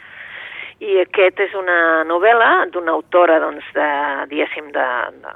I 0.85 1.00
aquest 1.03 1.42
és 1.42 1.53
una 1.59 2.05
novel·la 2.07 2.68
d'una 2.70 2.94
autora, 2.94 3.40
doncs, 3.42 3.66
de, 3.74 3.90
diguéssim, 4.31 4.70
de, 4.74 4.87
de, 5.22 5.35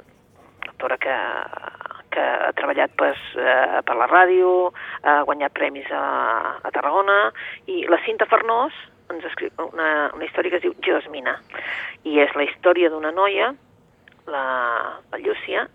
autora 0.71 0.97
que, 0.99 1.15
que 2.13 2.21
ha 2.21 2.51
treballat 2.57 2.93
pues, 2.97 3.19
eh, 3.37 3.81
per 3.85 3.97
la 3.99 4.07
ràdio, 4.09 4.71
ha 5.03 5.21
guanyat 5.27 5.53
premis 5.57 5.89
a, 5.93 6.05
a 6.63 6.71
Tarragona, 6.75 7.19
i 7.71 7.85
la 7.89 8.01
Cinta 8.05 8.27
Farnós 8.29 8.75
ens 9.09 9.25
escriu 9.25 9.49
una, 9.63 10.09
una 10.13 10.25
història 10.25 10.53
que 10.53 10.59
es 10.59 10.65
diu 10.67 10.75
Geosmina, 10.85 11.37
i 12.05 12.19
és 12.21 12.35
la 12.37 12.45
història 12.45 12.91
d'una 12.93 13.11
noia, 13.15 13.53
la, 14.29 14.45
la 15.11 15.21
Llúcia, 15.21 15.65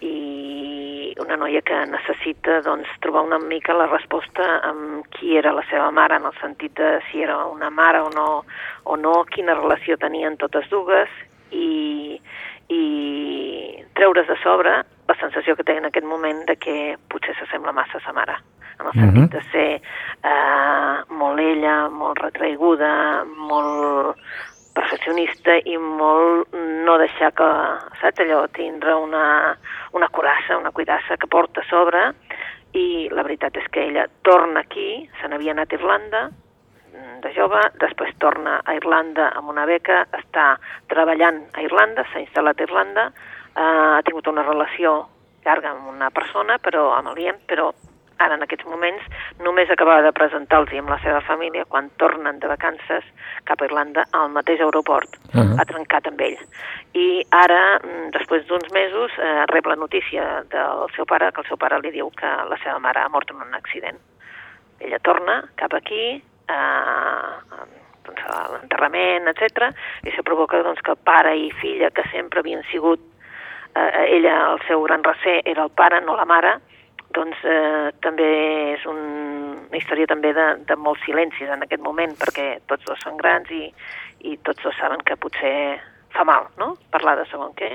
i 0.00 1.14
una 1.18 1.36
noia 1.36 1.60
que 1.66 1.76
necessita 1.90 2.60
doncs, 2.62 2.90
trobar 3.02 3.24
una 3.26 3.40
mica 3.42 3.74
la 3.74 3.88
resposta 3.90 4.46
amb 4.68 5.08
qui 5.16 5.36
era 5.36 5.52
la 5.52 5.64
seva 5.70 5.90
mare, 5.90 6.20
en 6.20 6.28
el 6.30 6.36
sentit 6.40 6.76
de 6.78 6.98
si 7.08 7.24
era 7.24 7.40
una 7.50 7.70
mare 7.70 8.04
o 8.06 8.12
no, 8.14 8.28
o 8.84 8.96
no 8.96 9.24
quina 9.32 9.58
relació 9.58 9.98
tenien 9.98 10.38
totes 10.38 10.68
dues, 10.70 11.10
i, 11.50 12.20
i 12.68 12.82
treure's 13.98 14.28
de 14.28 14.36
sobre 14.44 14.82
la 15.08 15.16
sensació 15.20 15.56
que 15.56 15.64
té 15.64 15.78
en 15.78 15.88
aquest 15.88 16.06
moment 16.06 16.44
de 16.46 16.56
que 16.60 16.96
potser 17.08 17.34
s'assembla 17.38 17.72
massa 17.72 17.98
a 17.98 18.04
sa 18.04 18.12
mare, 18.12 18.36
en 18.78 18.86
el 18.86 18.92
sentit 18.92 19.22
Mhm. 19.22 19.30
de 19.30 19.42
ser 19.50 19.80
eh, 20.24 21.04
molt 21.08 21.40
ella, 21.40 21.88
molt 21.88 22.18
retraiguda, 22.18 23.24
molt 23.24 24.16
perfeccionista 24.74 25.56
i 25.64 25.76
molt 25.78 26.52
no 26.84 26.98
deixar 26.98 27.32
que, 27.32 27.48
saps, 28.00 28.20
allò, 28.20 28.46
tindre 28.54 28.94
una, 28.94 29.56
una 29.92 30.08
curassa, 30.08 30.56
una 30.56 30.70
cuidassa 30.70 31.16
que 31.16 31.26
porta 31.26 31.60
a 31.60 31.68
sobre 31.70 32.12
i 32.74 33.08
la 33.10 33.22
veritat 33.22 33.56
és 33.56 33.66
que 33.72 33.86
ella 33.88 34.06
torna 34.22 34.60
aquí, 34.60 35.08
se 35.20 35.28
n'havia 35.28 35.52
anat 35.52 35.72
a 35.72 35.74
Irlanda, 35.74 36.30
mm, 36.92 37.20
de 37.24 37.32
jove, 37.34 37.62
després 37.80 38.14
torna 38.18 38.60
a 38.64 38.74
Irlanda 38.74 39.32
amb 39.34 39.48
una 39.48 39.64
beca, 39.66 40.04
està 40.12 40.58
treballant 40.86 41.46
a 41.54 41.62
Irlanda, 41.62 42.04
s'ha 42.12 42.20
instal·lat 42.20 42.60
a 42.60 42.68
Irlanda, 42.68 43.12
eh, 43.58 43.94
ha 43.98 44.02
tingut 44.06 44.30
una 44.30 44.46
relació 44.46 45.02
llarga 45.44 45.74
amb 45.74 45.90
una 45.90 46.10
persona, 46.14 46.58
però 46.62 46.92
amb 46.94 47.12
el 47.12 47.22
Liam, 47.22 47.38
però 47.48 47.70
ara 48.18 48.34
en 48.34 48.42
aquests 48.42 48.66
moments 48.66 49.04
només 49.46 49.70
acabava 49.70 50.02
de 50.02 50.12
presentar-los 50.14 50.74
amb 50.80 50.90
la 50.90 50.98
seva 51.04 51.20
família 51.26 51.66
quan 51.70 51.90
tornen 52.02 52.40
de 52.42 52.50
vacances 52.50 53.06
cap 53.46 53.62
a 53.62 53.68
Irlanda 53.68 54.04
al 54.18 54.32
mateix 54.34 54.62
aeroport. 54.64 55.14
Ah. 55.32 55.46
Ha 55.62 55.66
trencat 55.70 56.10
amb 56.10 56.20
ell. 56.26 56.36
I 56.98 57.22
ara, 57.30 57.78
mm, 57.78 58.10
després 58.16 58.46
d'uns 58.48 58.70
mesos, 58.74 59.14
eh, 59.18 59.46
rep 59.52 59.66
la 59.66 59.78
notícia 59.78 60.44
del 60.50 60.86
seu 60.96 61.06
pare, 61.06 61.30
que 61.32 61.42
el 61.42 61.48
seu 61.48 61.56
pare 61.56 61.78
li 61.80 61.94
diu 61.94 62.10
que 62.10 62.26
la 62.50 62.58
seva 62.64 62.78
mare 62.78 63.04
ha 63.04 63.08
mort 63.08 63.30
en 63.30 63.42
un 63.46 63.54
accident. 63.54 63.98
Ella 64.80 64.98
torna 64.98 65.42
cap 65.56 65.74
aquí, 65.74 66.22
eh, 66.48 67.32
doncs, 68.04 68.22
a 68.26 68.48
l'enterrament, 68.52 69.28
etc. 69.28 69.70
I 70.02 70.10
això 70.10 70.24
provoca 70.24 70.62
doncs, 70.62 70.82
que 70.82 70.96
pare 70.96 71.36
i 71.36 71.50
filla, 71.60 71.90
que 71.90 72.02
sempre 72.10 72.40
havien 72.40 72.62
sigut, 72.72 73.00
eh, 73.86 74.16
ella, 74.16 74.34
el 74.54 74.62
seu 74.66 74.82
gran 74.86 75.04
recer 75.04 75.40
era 75.44 75.64
el 75.64 75.70
pare, 75.70 76.00
no 76.04 76.16
la 76.16 76.26
mare, 76.28 76.56
doncs 77.14 77.38
eh, 77.44 77.90
també 78.04 78.28
és 78.74 78.84
un, 78.90 78.98
una 79.68 79.78
història 79.78 80.08
també 80.10 80.32
de, 80.36 80.48
de 80.68 80.76
molts 80.76 81.04
silencis 81.06 81.50
en 81.50 81.64
aquest 81.64 81.82
moment, 81.84 82.14
perquè 82.20 82.58
tots 82.70 82.84
dos 82.88 83.00
són 83.04 83.16
grans 83.20 83.50
i, 83.54 83.68
i 84.28 84.36
tots 84.44 84.62
dos 84.66 84.76
saben 84.80 85.02
que 85.06 85.16
potser 85.20 85.54
fa 86.14 86.24
mal, 86.24 86.50
no?, 86.60 86.74
parlar 86.92 87.16
de 87.20 87.26
segon 87.30 87.54
què. 87.58 87.74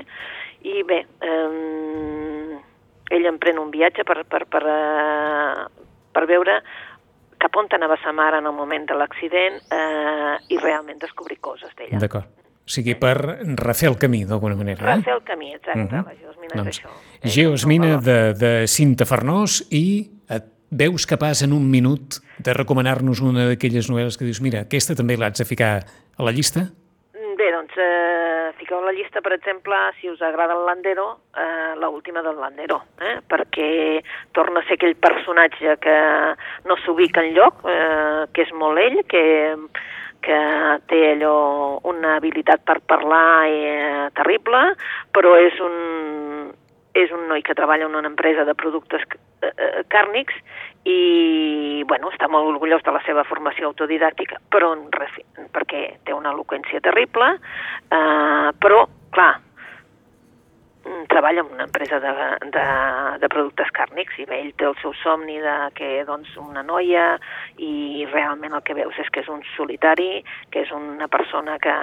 I 0.64 0.82
bé, 0.88 1.02
eh, 1.24 2.60
ell 3.14 3.28
emprèn 3.30 3.60
un 3.60 3.70
viatge 3.74 4.06
per, 4.06 4.22
per, 4.28 4.44
per, 4.50 4.64
eh, 4.64 5.88
per 6.14 6.26
veure 6.30 6.60
cap 7.44 7.58
on 7.60 7.68
anava 7.76 7.98
sa 8.00 8.12
mare 8.16 8.38
en 8.40 8.46
el 8.48 8.56
moment 8.56 8.86
de 8.88 8.96
l'accident 8.96 9.58
eh, 9.68 10.36
i 10.48 10.58
realment 10.62 11.02
descobrir 11.02 11.36
coses 11.44 11.74
d'ella. 11.76 12.00
D'acord. 12.00 12.43
O 12.64 12.72
sigui, 12.72 12.94
per 12.96 13.14
refer 13.60 13.90
el 13.90 13.98
camí, 14.00 14.22
d'alguna 14.24 14.56
manera. 14.56 14.86
Eh? 14.86 14.96
Refer 14.96 15.14
el 15.18 15.24
camí, 15.24 15.52
exacte. 15.52 15.82
Uh 15.82 15.88
-huh. 15.90 16.04
La 16.06 16.14
geosmina 16.16 16.54
doncs, 16.56 16.68
és 16.68 16.84
això. 16.84 16.88
Geosmina 17.34 17.96
de, 18.00 18.32
de 18.32 18.66
Cinta 18.66 19.04
Farnós 19.04 19.66
i 19.70 20.10
et 20.28 20.44
veus 20.70 21.06
capaç 21.06 21.42
en 21.42 21.52
un 21.52 21.70
minut 21.70 22.20
de 22.38 22.54
recomanar-nos 22.54 23.20
una 23.20 23.46
d'aquelles 23.46 23.90
novel·les 23.90 24.16
que 24.16 24.24
dius, 24.24 24.40
mira, 24.40 24.60
aquesta 24.60 24.94
també 24.94 25.16
l'haig 25.16 25.36
de 25.36 25.44
ficar 25.44 25.84
a 26.16 26.22
la 26.22 26.32
llista? 26.32 26.70
Bé, 27.36 27.50
doncs, 27.52 27.74
eh, 27.76 28.52
fiqueu 28.58 28.78
a 28.78 28.86
la 28.86 28.92
llista, 28.92 29.20
per 29.20 29.32
exemple, 29.34 29.74
si 30.00 30.08
us 30.08 30.22
agrada 30.22 30.54
el 30.54 30.64
Landero, 30.64 31.20
eh, 31.36 31.74
la 31.76 31.88
última 31.88 32.22
del 32.22 32.36
Landero, 32.36 32.82
eh, 33.00 33.20
perquè 33.28 34.02
torna 34.32 34.60
a 34.60 34.64
ser 34.64 34.74
aquell 34.74 34.96
personatge 34.96 35.76
que 35.80 35.96
no 36.64 36.76
s'ubica 36.84 37.20
en 37.20 37.34
lloc, 37.34 37.60
eh, 37.68 38.24
que 38.32 38.42
és 38.42 38.52
molt 38.52 38.78
ell, 38.78 39.04
que 39.04 39.54
que 40.24 40.40
té 40.90 41.00
allò 41.12 41.80
una 41.90 42.16
habilitat 42.18 42.64
per 42.64 42.80
parlar 42.88 43.46
eh, 43.48 44.10
terrible, 44.16 44.62
però 45.12 45.34
és 45.40 45.58
un, 45.62 46.50
és 46.94 47.12
un 47.12 47.26
noi 47.28 47.44
que 47.44 47.56
treballa 47.58 47.88
en 47.88 47.96
una 47.98 48.10
empresa 48.10 48.46
de 48.48 48.54
productes 48.56 49.04
eh, 49.12 49.50
eh, 49.50 49.84
càrnics 49.92 50.36
i 50.88 51.82
bueno, 51.88 52.10
està 52.12 52.28
molt 52.28 52.48
orgullós 52.54 52.84
de 52.84 52.92
la 52.94 53.02
seva 53.06 53.24
formació 53.28 53.70
autodidàctica, 53.70 54.40
però 54.52 54.72
en 54.76 54.86
perquè 55.52 55.84
té 56.04 56.12
una 56.16 56.32
eloqüència 56.32 56.80
terrible, 56.84 57.34
eh, 57.90 58.48
però, 58.60 58.84
clar, 59.16 59.32
treballa 61.08 61.40
en 61.40 61.52
una 61.52 61.64
empresa 61.64 62.00
de, 62.00 62.12
de, 62.52 62.64
de 63.20 63.28
productes 63.32 63.70
càrnics 63.76 64.18
i 64.20 64.26
bé, 64.28 64.40
ell 64.44 64.52
té 64.58 64.68
el 64.68 64.76
seu 64.82 64.92
somni 65.00 65.38
de 65.42 65.56
que 65.78 65.90
doncs, 66.08 66.34
una 66.40 66.64
noia 66.66 67.14
i 67.56 68.04
realment 68.12 68.56
el 68.56 68.64
que 68.66 68.76
veus 68.76 68.98
és 69.00 69.10
que 69.12 69.24
és 69.24 69.30
un 69.32 69.42
solitari, 69.54 70.24
que 70.52 70.64
és 70.64 70.72
una 70.76 71.08
persona 71.08 71.58
que, 71.62 71.74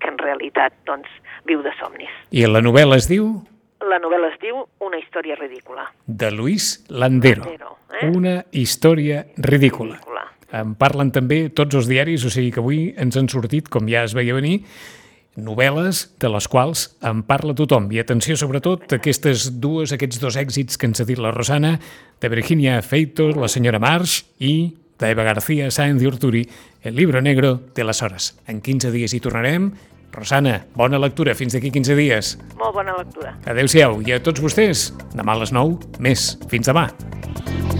que 0.00 0.12
en 0.12 0.18
realitat 0.22 0.76
doncs, 0.86 1.10
viu 1.48 1.64
de 1.66 1.74
somnis. 1.80 2.12
I 2.30 2.46
la 2.46 2.62
novel·la 2.64 3.00
es 3.00 3.10
diu? 3.10 3.32
La 3.80 3.96
novel·la 3.96 4.28
es 4.34 4.40
diu 4.42 4.58
Una 4.84 4.98
història 5.00 5.36
ridícula. 5.38 5.86
De 6.04 6.30
Luis 6.30 6.84
Landero. 6.90 7.46
Landero 7.46 7.78
eh? 8.00 8.10
Una 8.12 8.44
història 8.52 9.24
ridícula. 9.36 9.96
ridícula. 9.96 10.26
En 10.50 10.74
parlen 10.74 11.12
també 11.14 11.44
tots 11.54 11.76
els 11.78 11.86
diaris, 11.86 12.24
o 12.26 12.30
sigui 12.32 12.50
que 12.50 12.58
avui 12.62 12.80
ens 12.98 13.16
han 13.16 13.28
sortit, 13.30 13.68
com 13.70 13.86
ja 13.88 14.02
es 14.02 14.16
veia 14.18 14.34
venir, 14.34 14.64
novel·les 15.38 16.02
de 16.20 16.30
les 16.32 16.48
quals 16.50 16.86
en 17.06 17.22
parla 17.26 17.54
tothom. 17.54 17.88
I 17.92 18.00
atenció 18.02 18.36
sobretot 18.38 18.90
a 18.90 18.98
aquestes 18.98 19.48
dues, 19.62 19.92
aquests 19.94 20.20
dos 20.22 20.38
èxits 20.40 20.78
que 20.78 20.90
ens 20.90 21.00
ha 21.00 21.06
dit 21.08 21.20
la 21.20 21.32
Rosana, 21.34 21.76
de 22.20 22.28
Virginia 22.32 22.80
Feito, 22.82 23.30
la 23.36 23.48
senyora 23.48 23.80
Marsh, 23.82 24.24
i 24.38 24.74
d'Eva 25.00 25.24
García 25.24 25.70
Sáenz 25.70 26.00
de 26.00 26.08
Urturi, 26.08 26.48
El 26.82 26.96
libro 26.96 27.20
negro 27.20 27.60
de 27.74 27.84
les 27.84 28.02
hores. 28.02 28.34
En 28.46 28.60
15 28.60 28.90
dies 28.90 29.12
hi 29.12 29.20
tornarem. 29.20 29.72
Rosana, 30.12 30.64
bona 30.74 30.98
lectura. 30.98 31.34
Fins 31.36 31.52
d'aquí 31.52 31.70
15 31.70 31.96
dies. 31.96 32.38
Molt 32.56 32.74
bona 32.74 32.96
lectura. 32.96 33.36
Adéu-siau. 33.44 34.00
I 34.00 34.16
a 34.16 34.22
tots 34.24 34.40
vostès, 34.40 34.88
demà 35.12 35.36
a 35.36 35.42
les 35.44 35.52
9, 35.52 36.00
més. 36.00 36.34
Fins 36.48 36.72
demà. 36.72 36.88
A 36.88 37.79